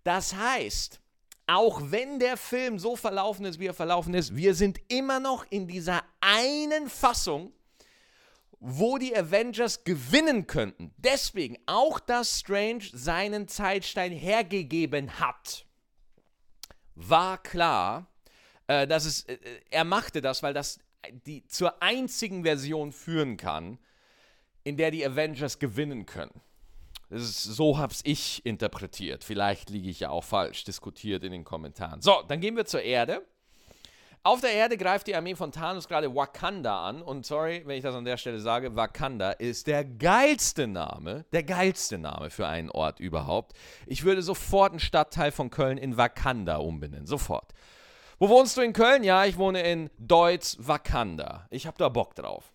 Das 0.02 0.34
heißt, 0.34 1.00
auch 1.46 1.80
wenn 1.84 2.18
der 2.18 2.36
Film 2.36 2.78
so 2.78 2.96
verlaufen 2.96 3.44
ist, 3.44 3.60
wie 3.60 3.66
er 3.66 3.74
verlaufen 3.74 4.12
ist, 4.14 4.34
wir 4.34 4.54
sind 4.54 4.80
immer 4.88 5.20
noch 5.20 5.46
in 5.50 5.68
dieser 5.68 6.02
einen 6.20 6.88
Fassung, 6.88 7.52
wo 8.58 8.98
die 8.98 9.16
Avengers 9.16 9.84
gewinnen 9.84 10.46
könnten. 10.48 10.92
Deswegen 10.96 11.58
auch, 11.66 12.00
dass 12.00 12.40
Strange 12.40 12.84
seinen 12.92 13.46
Zeitstein 13.46 14.12
hergegeben 14.12 15.20
hat, 15.20 15.64
war 16.96 17.38
klar, 17.40 18.06
äh, 18.66 18.86
dass 18.86 19.04
es, 19.04 19.22
äh, 19.24 19.38
er 19.70 19.84
machte 19.84 20.20
das, 20.20 20.42
weil 20.42 20.54
das 20.54 20.80
die 21.12 21.46
zur 21.46 21.82
einzigen 21.82 22.42
Version 22.42 22.92
führen 22.92 23.36
kann, 23.36 23.78
in 24.64 24.76
der 24.76 24.90
die 24.90 25.06
Avengers 25.06 25.58
gewinnen 25.58 26.04
können. 26.04 26.42
So 27.10 27.76
habe 27.78 27.92
ich 28.04 28.44
interpretiert. 28.46 29.24
Vielleicht 29.24 29.70
liege 29.70 29.90
ich 29.90 30.00
ja 30.00 30.10
auch 30.10 30.24
falsch. 30.24 30.64
Diskutiert 30.64 31.24
in 31.24 31.32
den 31.32 31.44
Kommentaren. 31.44 32.00
So, 32.00 32.22
dann 32.28 32.40
gehen 32.40 32.56
wir 32.56 32.64
zur 32.64 32.82
Erde. 32.82 33.26
Auf 34.22 34.42
der 34.42 34.52
Erde 34.52 34.76
greift 34.76 35.06
die 35.06 35.16
Armee 35.16 35.34
von 35.34 35.50
Thanos 35.50 35.88
gerade 35.88 36.14
Wakanda 36.14 36.86
an. 36.86 37.00
Und 37.00 37.24
sorry, 37.24 37.62
wenn 37.64 37.78
ich 37.78 37.82
das 37.82 37.94
an 37.94 38.04
der 38.04 38.18
Stelle 38.18 38.38
sage, 38.38 38.76
Wakanda 38.76 39.30
ist 39.30 39.66
der 39.66 39.82
geilste 39.82 40.66
Name, 40.66 41.24
der 41.32 41.42
geilste 41.42 41.96
Name 41.96 42.28
für 42.28 42.46
einen 42.46 42.70
Ort 42.70 43.00
überhaupt. 43.00 43.54
Ich 43.86 44.04
würde 44.04 44.22
sofort 44.22 44.72
einen 44.72 44.80
Stadtteil 44.80 45.32
von 45.32 45.48
Köln 45.48 45.78
in 45.78 45.96
Wakanda 45.96 46.56
umbenennen. 46.56 47.06
Sofort. 47.06 47.54
Wo 48.18 48.28
wohnst 48.28 48.58
du 48.58 48.60
in 48.60 48.74
Köln? 48.74 49.02
Ja, 49.02 49.24
ich 49.24 49.38
wohne 49.38 49.62
in 49.62 49.88
Deutz 49.96 50.58
Wakanda. 50.60 51.46
Ich 51.48 51.66
habe 51.66 51.78
da 51.78 51.88
Bock 51.88 52.14
drauf. 52.14 52.52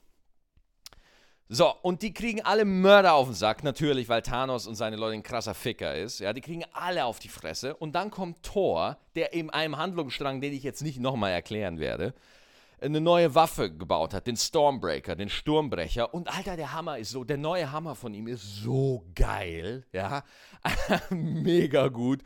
So, 1.47 1.71
und 1.83 2.01
die 2.01 2.11
kriegen 2.11 2.41
alle 2.41 2.65
Mörder 2.65 3.13
auf 3.13 3.27
den 3.27 3.35
Sack, 3.35 3.63
natürlich, 3.63 4.09
weil 4.09 4.23
Thanos 4.23 4.65
und 4.65 4.75
seine 4.75 4.95
Leute 4.95 5.13
ein 5.13 5.23
krasser 5.23 5.53
Ficker 5.53 5.95
ist. 5.95 6.19
Ja, 6.19 6.33
die 6.33 6.41
kriegen 6.41 6.63
alle 6.73 7.05
auf 7.05 7.19
die 7.19 7.29
Fresse. 7.29 7.75
Und 7.75 7.93
dann 7.93 8.09
kommt 8.09 8.41
Thor, 8.41 8.97
der 9.13 9.33
in 9.33 9.51
einem 9.51 9.77
Handlungsstrang, 9.77 10.41
den 10.41 10.53
ich 10.53 10.63
jetzt 10.63 10.81
nicht 10.81 10.99
nochmal 10.99 11.31
erklären 11.31 11.77
werde, 11.77 12.15
eine 12.81 12.99
neue 12.99 13.35
Waffe 13.35 13.71
gebaut 13.71 14.13
hat, 14.13 14.25
den 14.25 14.37
Stormbreaker, 14.37 15.15
den 15.15 15.29
Sturmbrecher. 15.29 16.13
Und 16.13 16.35
Alter, 16.35 16.55
der 16.55 16.73
Hammer 16.73 16.97
ist 16.97 17.11
so, 17.11 17.23
der 17.23 17.37
neue 17.37 17.71
Hammer 17.71 17.93
von 17.93 18.13
ihm 18.15 18.27
ist 18.27 18.63
so 18.63 19.05
geil, 19.13 19.85
ja, 19.91 20.23
mega 21.09 21.89
gut. 21.89 22.21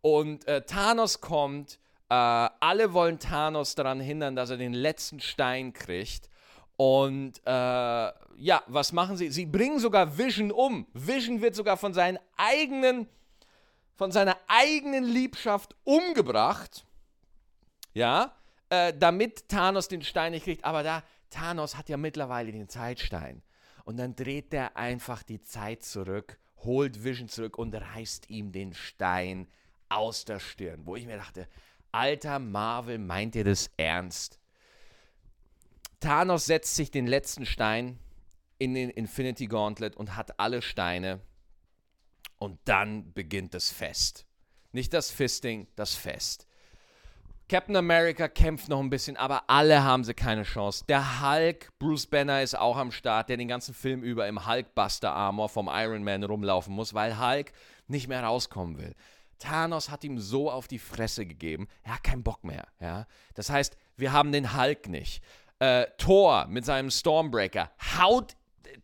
Und 0.00 0.46
äh, 0.48 0.62
Thanos 0.62 1.20
kommt, 1.20 1.78
äh, 2.08 2.14
alle 2.14 2.92
wollen 2.94 3.18
Thanos 3.18 3.74
daran 3.74 4.00
hindern, 4.00 4.36
dass 4.36 4.50
er 4.50 4.56
den 4.56 4.74
letzten 4.74 5.20
Stein 5.20 5.74
kriegt. 5.74 6.28
Und 6.76 7.40
äh, 7.46 7.50
ja, 7.50 8.62
was 8.66 8.92
machen 8.92 9.16
sie? 9.16 9.30
Sie 9.30 9.46
bringen 9.46 9.78
sogar 9.78 10.18
Vision 10.18 10.50
um. 10.50 10.86
Vision 10.92 11.40
wird 11.40 11.54
sogar 11.54 11.76
von 11.76 11.94
seinen 11.94 12.18
eigenen, 12.36 13.08
von 13.96 14.10
seiner 14.10 14.36
eigenen 14.48 15.04
Liebschaft 15.04 15.76
umgebracht. 15.84 16.84
Ja, 17.92 18.34
äh, 18.70 18.92
damit 18.96 19.48
Thanos 19.48 19.86
den 19.86 20.02
Stein 20.02 20.32
nicht 20.32 20.44
kriegt. 20.44 20.64
Aber 20.64 20.82
da, 20.82 21.04
Thanos 21.30 21.76
hat 21.76 21.88
ja 21.88 21.96
mittlerweile 21.96 22.50
den 22.50 22.68
Zeitstein. 22.68 23.42
Und 23.84 23.98
dann 23.98 24.16
dreht 24.16 24.52
er 24.52 24.76
einfach 24.76 25.22
die 25.22 25.42
Zeit 25.42 25.84
zurück, 25.84 26.38
holt 26.64 27.04
Vision 27.04 27.28
zurück 27.28 27.58
und 27.58 27.74
reißt 27.74 28.30
ihm 28.30 28.50
den 28.50 28.74
Stein 28.74 29.46
aus 29.88 30.24
der 30.24 30.40
Stirn. 30.40 30.86
Wo 30.86 30.96
ich 30.96 31.06
mir 31.06 31.18
dachte, 31.18 31.46
alter 31.92 32.38
Marvel, 32.38 32.98
meint 32.98 33.36
ihr 33.36 33.44
das 33.44 33.70
ernst? 33.76 34.40
Thanos 36.04 36.44
setzt 36.44 36.74
sich 36.74 36.90
den 36.90 37.06
letzten 37.06 37.46
Stein 37.46 37.98
in 38.58 38.74
den 38.74 38.90
Infinity 38.90 39.46
Gauntlet 39.46 39.96
und 39.96 40.16
hat 40.16 40.38
alle 40.38 40.60
Steine. 40.60 41.22
Und 42.38 42.58
dann 42.66 43.14
beginnt 43.14 43.54
das 43.54 43.70
Fest. 43.70 44.26
Nicht 44.72 44.92
das 44.92 45.10
Fisting, 45.10 45.66
das 45.76 45.94
Fest. 45.94 46.46
Captain 47.48 47.74
America 47.76 48.28
kämpft 48.28 48.68
noch 48.68 48.80
ein 48.80 48.90
bisschen, 48.90 49.16
aber 49.16 49.48
alle 49.48 49.82
haben 49.82 50.04
sie 50.04 50.12
keine 50.12 50.42
Chance. 50.42 50.84
Der 50.90 51.22
Hulk, 51.22 51.70
Bruce 51.78 52.06
Banner 52.06 52.42
ist 52.42 52.58
auch 52.58 52.76
am 52.76 52.92
Start, 52.92 53.30
der 53.30 53.38
den 53.38 53.48
ganzen 53.48 53.72
Film 53.72 54.02
über 54.02 54.28
im 54.28 54.46
Hulkbuster 54.46 55.10
Armor 55.10 55.48
vom 55.48 55.70
Iron 55.72 56.04
Man 56.04 56.22
rumlaufen 56.22 56.74
muss, 56.74 56.92
weil 56.92 57.18
Hulk 57.18 57.50
nicht 57.86 58.08
mehr 58.08 58.24
rauskommen 58.24 58.76
will. 58.76 58.94
Thanos 59.38 59.88
hat 59.88 60.04
ihm 60.04 60.18
so 60.18 60.50
auf 60.50 60.68
die 60.68 60.78
Fresse 60.78 61.24
gegeben, 61.24 61.66
er 61.82 61.94
hat 61.94 62.04
keinen 62.04 62.22
Bock 62.22 62.44
mehr. 62.44 62.66
Ja? 62.78 63.06
Das 63.34 63.48
heißt, 63.48 63.78
wir 63.96 64.12
haben 64.12 64.32
den 64.32 64.54
Hulk 64.54 64.88
nicht. 64.88 65.22
Äh, 65.60 65.86
Thor 65.98 66.46
mit 66.48 66.64
seinem 66.64 66.90
Stormbreaker 66.90 67.70
haut 67.96 68.36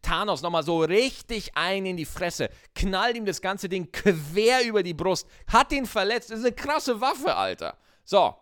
Thanos 0.03 0.43
nochmal 0.43 0.63
so 0.63 0.83
richtig 0.83 1.57
ein 1.57 1.85
in 1.85 1.97
die 1.97 2.05
Fresse, 2.05 2.49
knallt 2.75 3.17
ihm 3.17 3.25
das 3.25 3.41
ganze 3.41 3.69
Ding 3.69 3.91
quer 3.93 4.65
über 4.65 4.83
die 4.83 4.95
Brust, 4.95 5.27
hat 5.47 5.73
ihn 5.73 5.87
verletzt. 5.87 6.31
Das 6.31 6.39
ist 6.39 6.45
eine 6.45 6.55
krasse 6.55 7.01
Waffe, 7.01 7.35
Alter. 7.35 7.77
So. 8.05 8.35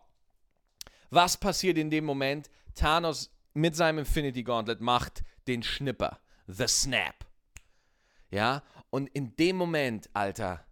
Was 1.10 1.36
passiert 1.36 1.78
in 1.78 1.90
dem 1.90 2.04
Moment? 2.04 2.50
Thanos 2.74 3.30
mit 3.54 3.74
seinem 3.74 4.00
Infinity 4.00 4.42
Gauntlet 4.42 4.80
macht 4.80 5.22
den 5.46 5.62
Schnipper. 5.62 6.20
The 6.46 6.68
Snap. 6.68 7.26
Ja? 8.30 8.62
Und 8.90 9.08
in 9.08 9.34
dem 9.36 9.56
Moment, 9.56 10.08
Alter. 10.12 10.64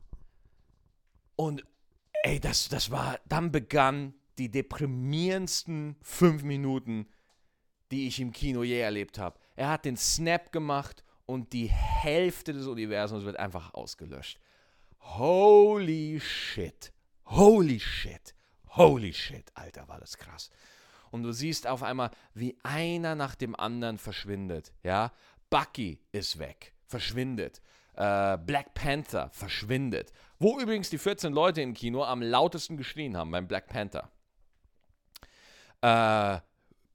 Und 1.36 1.64
ey, 2.22 2.38
das, 2.40 2.68
das 2.68 2.90
war, 2.90 3.18
dann 3.26 3.50
begann 3.50 4.14
die 4.38 4.50
deprimierendsten 4.50 5.96
fünf 6.02 6.42
Minuten 6.42 7.08
die 7.90 8.08
ich 8.08 8.20
im 8.20 8.32
Kino 8.32 8.62
je 8.62 8.80
erlebt 8.80 9.18
habe. 9.18 9.38
Er 9.54 9.68
hat 9.68 9.84
den 9.84 9.96
Snap 9.96 10.52
gemacht 10.52 11.04
und 11.26 11.52
die 11.52 11.66
Hälfte 11.66 12.52
des 12.52 12.66
Universums 12.66 13.24
wird 13.24 13.38
einfach 13.38 13.74
ausgelöscht. 13.74 14.38
Holy 15.00 16.20
shit. 16.20 16.92
Holy 17.26 17.80
shit. 17.80 18.34
Holy 18.70 19.12
shit. 19.12 19.50
Alter, 19.54 19.88
war 19.88 19.98
das 19.98 20.16
krass. 20.16 20.50
Und 21.10 21.22
du 21.22 21.32
siehst 21.32 21.66
auf 21.66 21.82
einmal, 21.82 22.10
wie 22.34 22.56
einer 22.62 23.14
nach 23.14 23.34
dem 23.34 23.54
anderen 23.56 23.98
verschwindet. 23.98 24.72
Ja, 24.82 25.12
Bucky 25.50 26.00
ist 26.12 26.38
weg, 26.38 26.74
verschwindet. 26.86 27.62
Äh, 27.94 28.36
Black 28.38 28.74
Panther 28.74 29.30
verschwindet. 29.30 30.12
Wo 30.38 30.60
übrigens 30.60 30.90
die 30.90 30.98
14 30.98 31.32
Leute 31.32 31.62
im 31.62 31.72
Kino 31.72 32.04
am 32.04 32.20
lautesten 32.20 32.76
geschrien 32.76 33.16
haben 33.16 33.30
beim 33.30 33.48
Black 33.48 33.68
Panther. 33.68 34.10
Äh, 35.80 36.40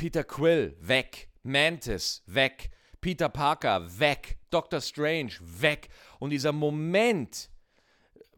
Peter 0.01 0.23
Quill, 0.23 0.75
weg. 0.79 1.29
Mantis, 1.43 2.23
weg. 2.25 2.71
Peter 3.01 3.29
Parker, 3.29 3.87
weg. 3.99 4.39
Doctor 4.49 4.81
Strange, 4.81 5.33
weg. 5.39 5.89
Und 6.17 6.31
dieser 6.31 6.51
Moment, 6.51 7.51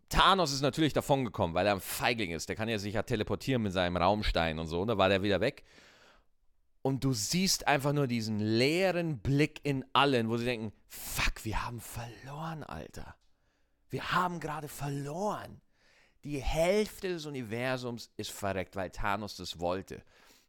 Thanos 0.10 0.52
ist 0.52 0.60
natürlich 0.60 0.91
davongekommen, 0.91 1.56
weil 1.56 1.65
er 1.65 1.76
ein 1.76 1.80
Feigling 1.80 2.32
ist. 2.32 2.49
Der 2.49 2.58
kann 2.58 2.67
ja 2.67 2.78
sich 2.78 2.95
ja 2.95 3.04
teleportieren 3.04 3.62
mit 3.62 3.71
seinem 3.71 3.95
Raumstein 3.95 4.60
und 4.60 4.67
so. 4.67 4.82
Und 4.82 4.89
da 4.89 4.97
war 4.97 5.08
der 5.08 5.23
wieder 5.23 5.39
weg. 5.39 5.63
Und 6.82 7.06
du 7.06 7.13
siehst 7.13 7.65
einfach 7.65 7.93
nur 7.93 8.08
diesen 8.08 8.41
leeren 8.41 9.19
Blick 9.19 9.62
in 9.63 9.86
allen, 9.93 10.28
wo 10.28 10.36
sie 10.36 10.43
denken: 10.43 10.73
Fuck, 10.89 11.45
wir 11.45 11.65
haben 11.65 11.80
verloren, 11.80 12.63
Alter. 12.65 13.15
Wir 13.89 14.12
haben 14.12 14.41
gerade 14.41 14.67
verloren. 14.67 15.62
Die 16.26 16.39
Hälfte 16.39 17.08
des 17.08 17.26
Universums 17.26 18.12
ist 18.17 18.32
verreckt, 18.32 18.76
weil 18.76 18.89
Thanos 18.89 19.38
das 19.38 19.62
wollte. 19.62 20.04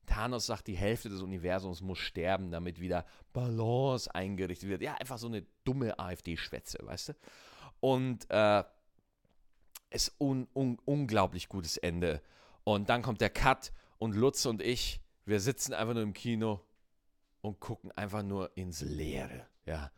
Thanos 0.06 0.46
sagt, 0.46 0.66
die 0.66 0.76
Hälfte 0.76 1.08
des 1.08 1.22
Universums 1.22 1.80
muss 1.80 1.98
sterben, 1.98 2.50
damit 2.50 2.80
wieder 2.80 3.04
Balance 3.32 4.14
eingerichtet 4.14 4.68
wird. 4.68 4.82
Ja, 4.82 4.94
einfach 4.94 5.18
so 5.18 5.26
eine 5.26 5.46
dumme 5.64 5.98
AfD-Schwätze, 5.98 6.78
weißt 6.82 7.10
du? 7.10 7.12
Und 7.80 8.30
äh, 8.30 8.64
ist 9.90 10.14
un, 10.18 10.48
un, 10.54 10.78
unglaublich 10.84 11.48
gutes 11.48 11.76
Ende. 11.76 12.20
Und 12.64 12.88
dann 12.88 13.02
kommt 13.02 13.20
der 13.20 13.30
Cut 13.30 13.72
und 13.98 14.14
Lutz 14.14 14.46
und 14.46 14.62
ich, 14.62 15.00
wir 15.24 15.40
sitzen 15.40 15.72
einfach 15.72 15.94
nur 15.94 16.02
im 16.02 16.12
Kino 16.12 16.60
und 17.40 17.60
gucken 17.60 17.92
einfach 17.92 18.22
nur 18.22 18.56
ins 18.56 18.80
Leere. 18.80 19.46
Ja, 19.66 19.90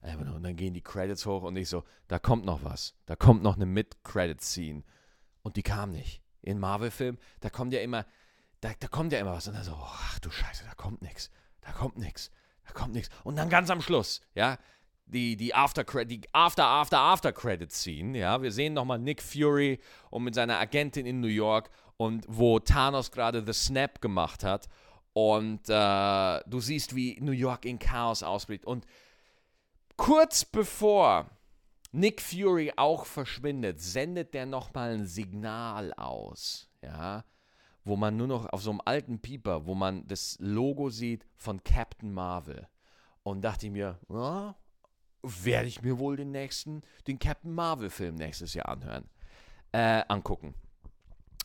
einfach 0.00 0.24
nur. 0.24 0.36
Und 0.36 0.42
dann 0.42 0.56
gehen 0.56 0.74
die 0.74 0.82
Credits 0.82 1.26
hoch 1.26 1.42
und 1.42 1.56
ich 1.56 1.68
so, 1.68 1.84
da 2.08 2.18
kommt 2.18 2.44
noch 2.44 2.64
was. 2.64 2.94
Da 3.06 3.16
kommt 3.16 3.42
noch 3.42 3.56
eine 3.56 3.66
Mid-Credit-Scene. 3.66 4.82
Und 5.42 5.56
die 5.56 5.62
kam 5.62 5.90
nicht. 5.90 6.22
In 6.40 6.58
Marvel-Filmen, 6.58 7.18
da 7.40 7.48
kommt 7.48 7.72
ja 7.72 7.80
immer, 7.80 8.04
da, 8.64 8.72
da 8.78 8.88
kommt 8.88 9.12
ja 9.12 9.18
immer 9.18 9.32
was. 9.32 9.46
Und 9.46 9.54
dann 9.54 9.64
so, 9.64 9.76
ach 9.78 10.18
du 10.20 10.30
Scheiße, 10.30 10.64
da 10.64 10.74
kommt 10.74 11.02
nichts, 11.02 11.30
da 11.60 11.72
kommt 11.72 11.98
nichts, 11.98 12.30
da 12.66 12.72
kommt 12.72 12.94
nichts. 12.94 13.14
Und 13.22 13.36
dann 13.36 13.50
ganz 13.50 13.70
am 13.70 13.82
Schluss, 13.82 14.22
ja, 14.34 14.58
die, 15.06 15.36
die 15.36 15.54
After, 15.54 15.84
die 16.04 16.22
After, 16.32 16.64
After, 16.64 16.98
After 16.98 17.32
Credit 17.32 17.70
Scene, 17.70 18.18
ja, 18.18 18.40
wir 18.40 18.50
sehen 18.50 18.72
nochmal 18.72 18.98
Nick 18.98 19.22
Fury 19.22 19.80
und 20.10 20.24
mit 20.24 20.34
seiner 20.34 20.58
Agentin 20.58 21.04
in 21.04 21.20
New 21.20 21.28
York 21.28 21.68
und 21.98 22.24
wo 22.26 22.58
Thanos 22.58 23.12
gerade 23.12 23.44
The 23.44 23.52
Snap 23.52 24.00
gemacht 24.00 24.42
hat. 24.44 24.68
Und 25.12 25.68
äh, 25.68 26.40
du 26.46 26.58
siehst, 26.58 26.96
wie 26.96 27.20
New 27.20 27.32
York 27.32 27.66
in 27.66 27.78
Chaos 27.78 28.22
ausbricht. 28.22 28.64
Und 28.64 28.86
kurz 29.96 30.44
bevor 30.44 31.30
Nick 31.92 32.20
Fury 32.20 32.72
auch 32.76 33.04
verschwindet, 33.04 33.80
sendet 33.80 34.34
der 34.34 34.46
nochmal 34.46 34.94
ein 34.94 35.06
Signal 35.06 35.92
aus, 35.92 36.68
ja, 36.82 37.24
wo 37.84 37.96
man 37.96 38.16
nur 38.16 38.26
noch 38.26 38.46
auf 38.46 38.62
so 38.62 38.70
einem 38.70 38.80
alten 38.84 39.20
Pieper, 39.20 39.66
wo 39.66 39.74
man 39.74 40.06
das 40.06 40.36
Logo 40.40 40.90
sieht 40.90 41.26
von 41.36 41.62
Captain 41.62 42.12
Marvel. 42.12 42.66
Und 43.22 43.42
dachte 43.42 43.66
ich 43.66 43.72
mir, 43.72 43.98
ja, 44.08 44.56
werde 45.22 45.68
ich 45.68 45.82
mir 45.82 45.98
wohl 45.98 46.16
den 46.16 46.30
nächsten, 46.30 46.82
den 47.06 47.18
Captain 47.18 47.54
Marvel-Film 47.54 48.14
nächstes 48.14 48.54
Jahr 48.54 48.68
anhören, 48.68 49.08
äh, 49.72 50.02
angucken. 50.08 50.54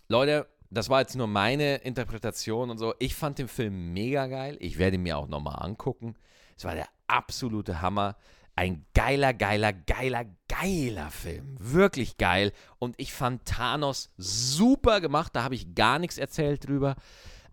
Leute, 0.07 0.47
das 0.69 0.89
war 0.89 1.01
jetzt 1.01 1.15
nur 1.15 1.27
meine 1.27 1.77
Interpretation 1.77 2.69
und 2.69 2.77
so. 2.77 2.93
Ich 2.99 3.15
fand 3.15 3.39
den 3.39 3.47
Film 3.47 3.93
mega 3.93 4.27
geil. 4.27 4.57
Ich 4.59 4.77
werde 4.77 4.95
ihn 4.95 5.03
mir 5.03 5.17
auch 5.17 5.27
nochmal 5.27 5.63
angucken. 5.63 6.15
Es 6.57 6.65
war 6.65 6.75
der 6.75 6.87
absolute 7.07 7.81
Hammer. 7.81 8.17
Ein 8.59 8.85
geiler, 8.93 9.33
geiler, 9.33 9.71
geiler, 9.71 10.25
geiler 10.49 11.09
Film. 11.11 11.55
Wirklich 11.59 12.17
geil. 12.17 12.51
Und 12.77 12.93
ich 12.97 13.13
fand 13.13 13.45
Thanos 13.45 14.11
super 14.17 14.99
gemacht. 14.99 15.33
Da 15.33 15.43
habe 15.43 15.55
ich 15.55 15.75
gar 15.75 15.97
nichts 15.97 16.17
erzählt 16.17 16.67
drüber. 16.67 16.97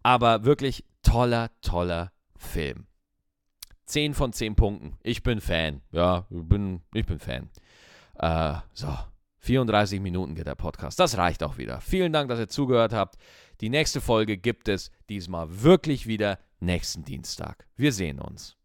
Aber 0.03 0.45
wirklich 0.45 0.85
toller, 1.05 1.53
toller 1.61 2.11
Film. 2.37 2.88
10 3.85 4.14
von 4.14 4.33
10 4.33 4.57
Punkten. 4.57 4.98
Ich 5.04 5.23
bin 5.23 5.40
Fan. 5.40 5.81
Ja, 5.92 6.27
ich 6.29 6.42
bin, 6.42 6.81
ich 6.92 7.07
bin 7.07 7.21
Fan. 7.21 7.50
Äh, 8.19 8.57
so, 8.73 8.88
34 9.38 10.00
Minuten 10.00 10.35
geht 10.35 10.48
der 10.48 10.57
Podcast. 10.57 10.98
Das 10.98 11.17
reicht 11.17 11.44
auch 11.44 11.57
wieder. 11.57 11.81
Vielen 11.81 12.13
Dank, 12.13 12.31
dass 12.31 12.40
ihr 12.40 12.48
zugehört 12.48 12.92
habt. 12.92 13.15
Die 13.61 13.69
nächste 13.69 14.00
Folge 14.00 14.38
gibt 14.38 14.67
es 14.67 14.90
diesmal 15.09 15.63
wirklich 15.63 16.09
wieder 16.09 16.40
nächsten 16.59 17.04
Dienstag. 17.04 17.65
Wir 17.77 17.92
sehen 17.92 18.19
uns. 18.19 18.57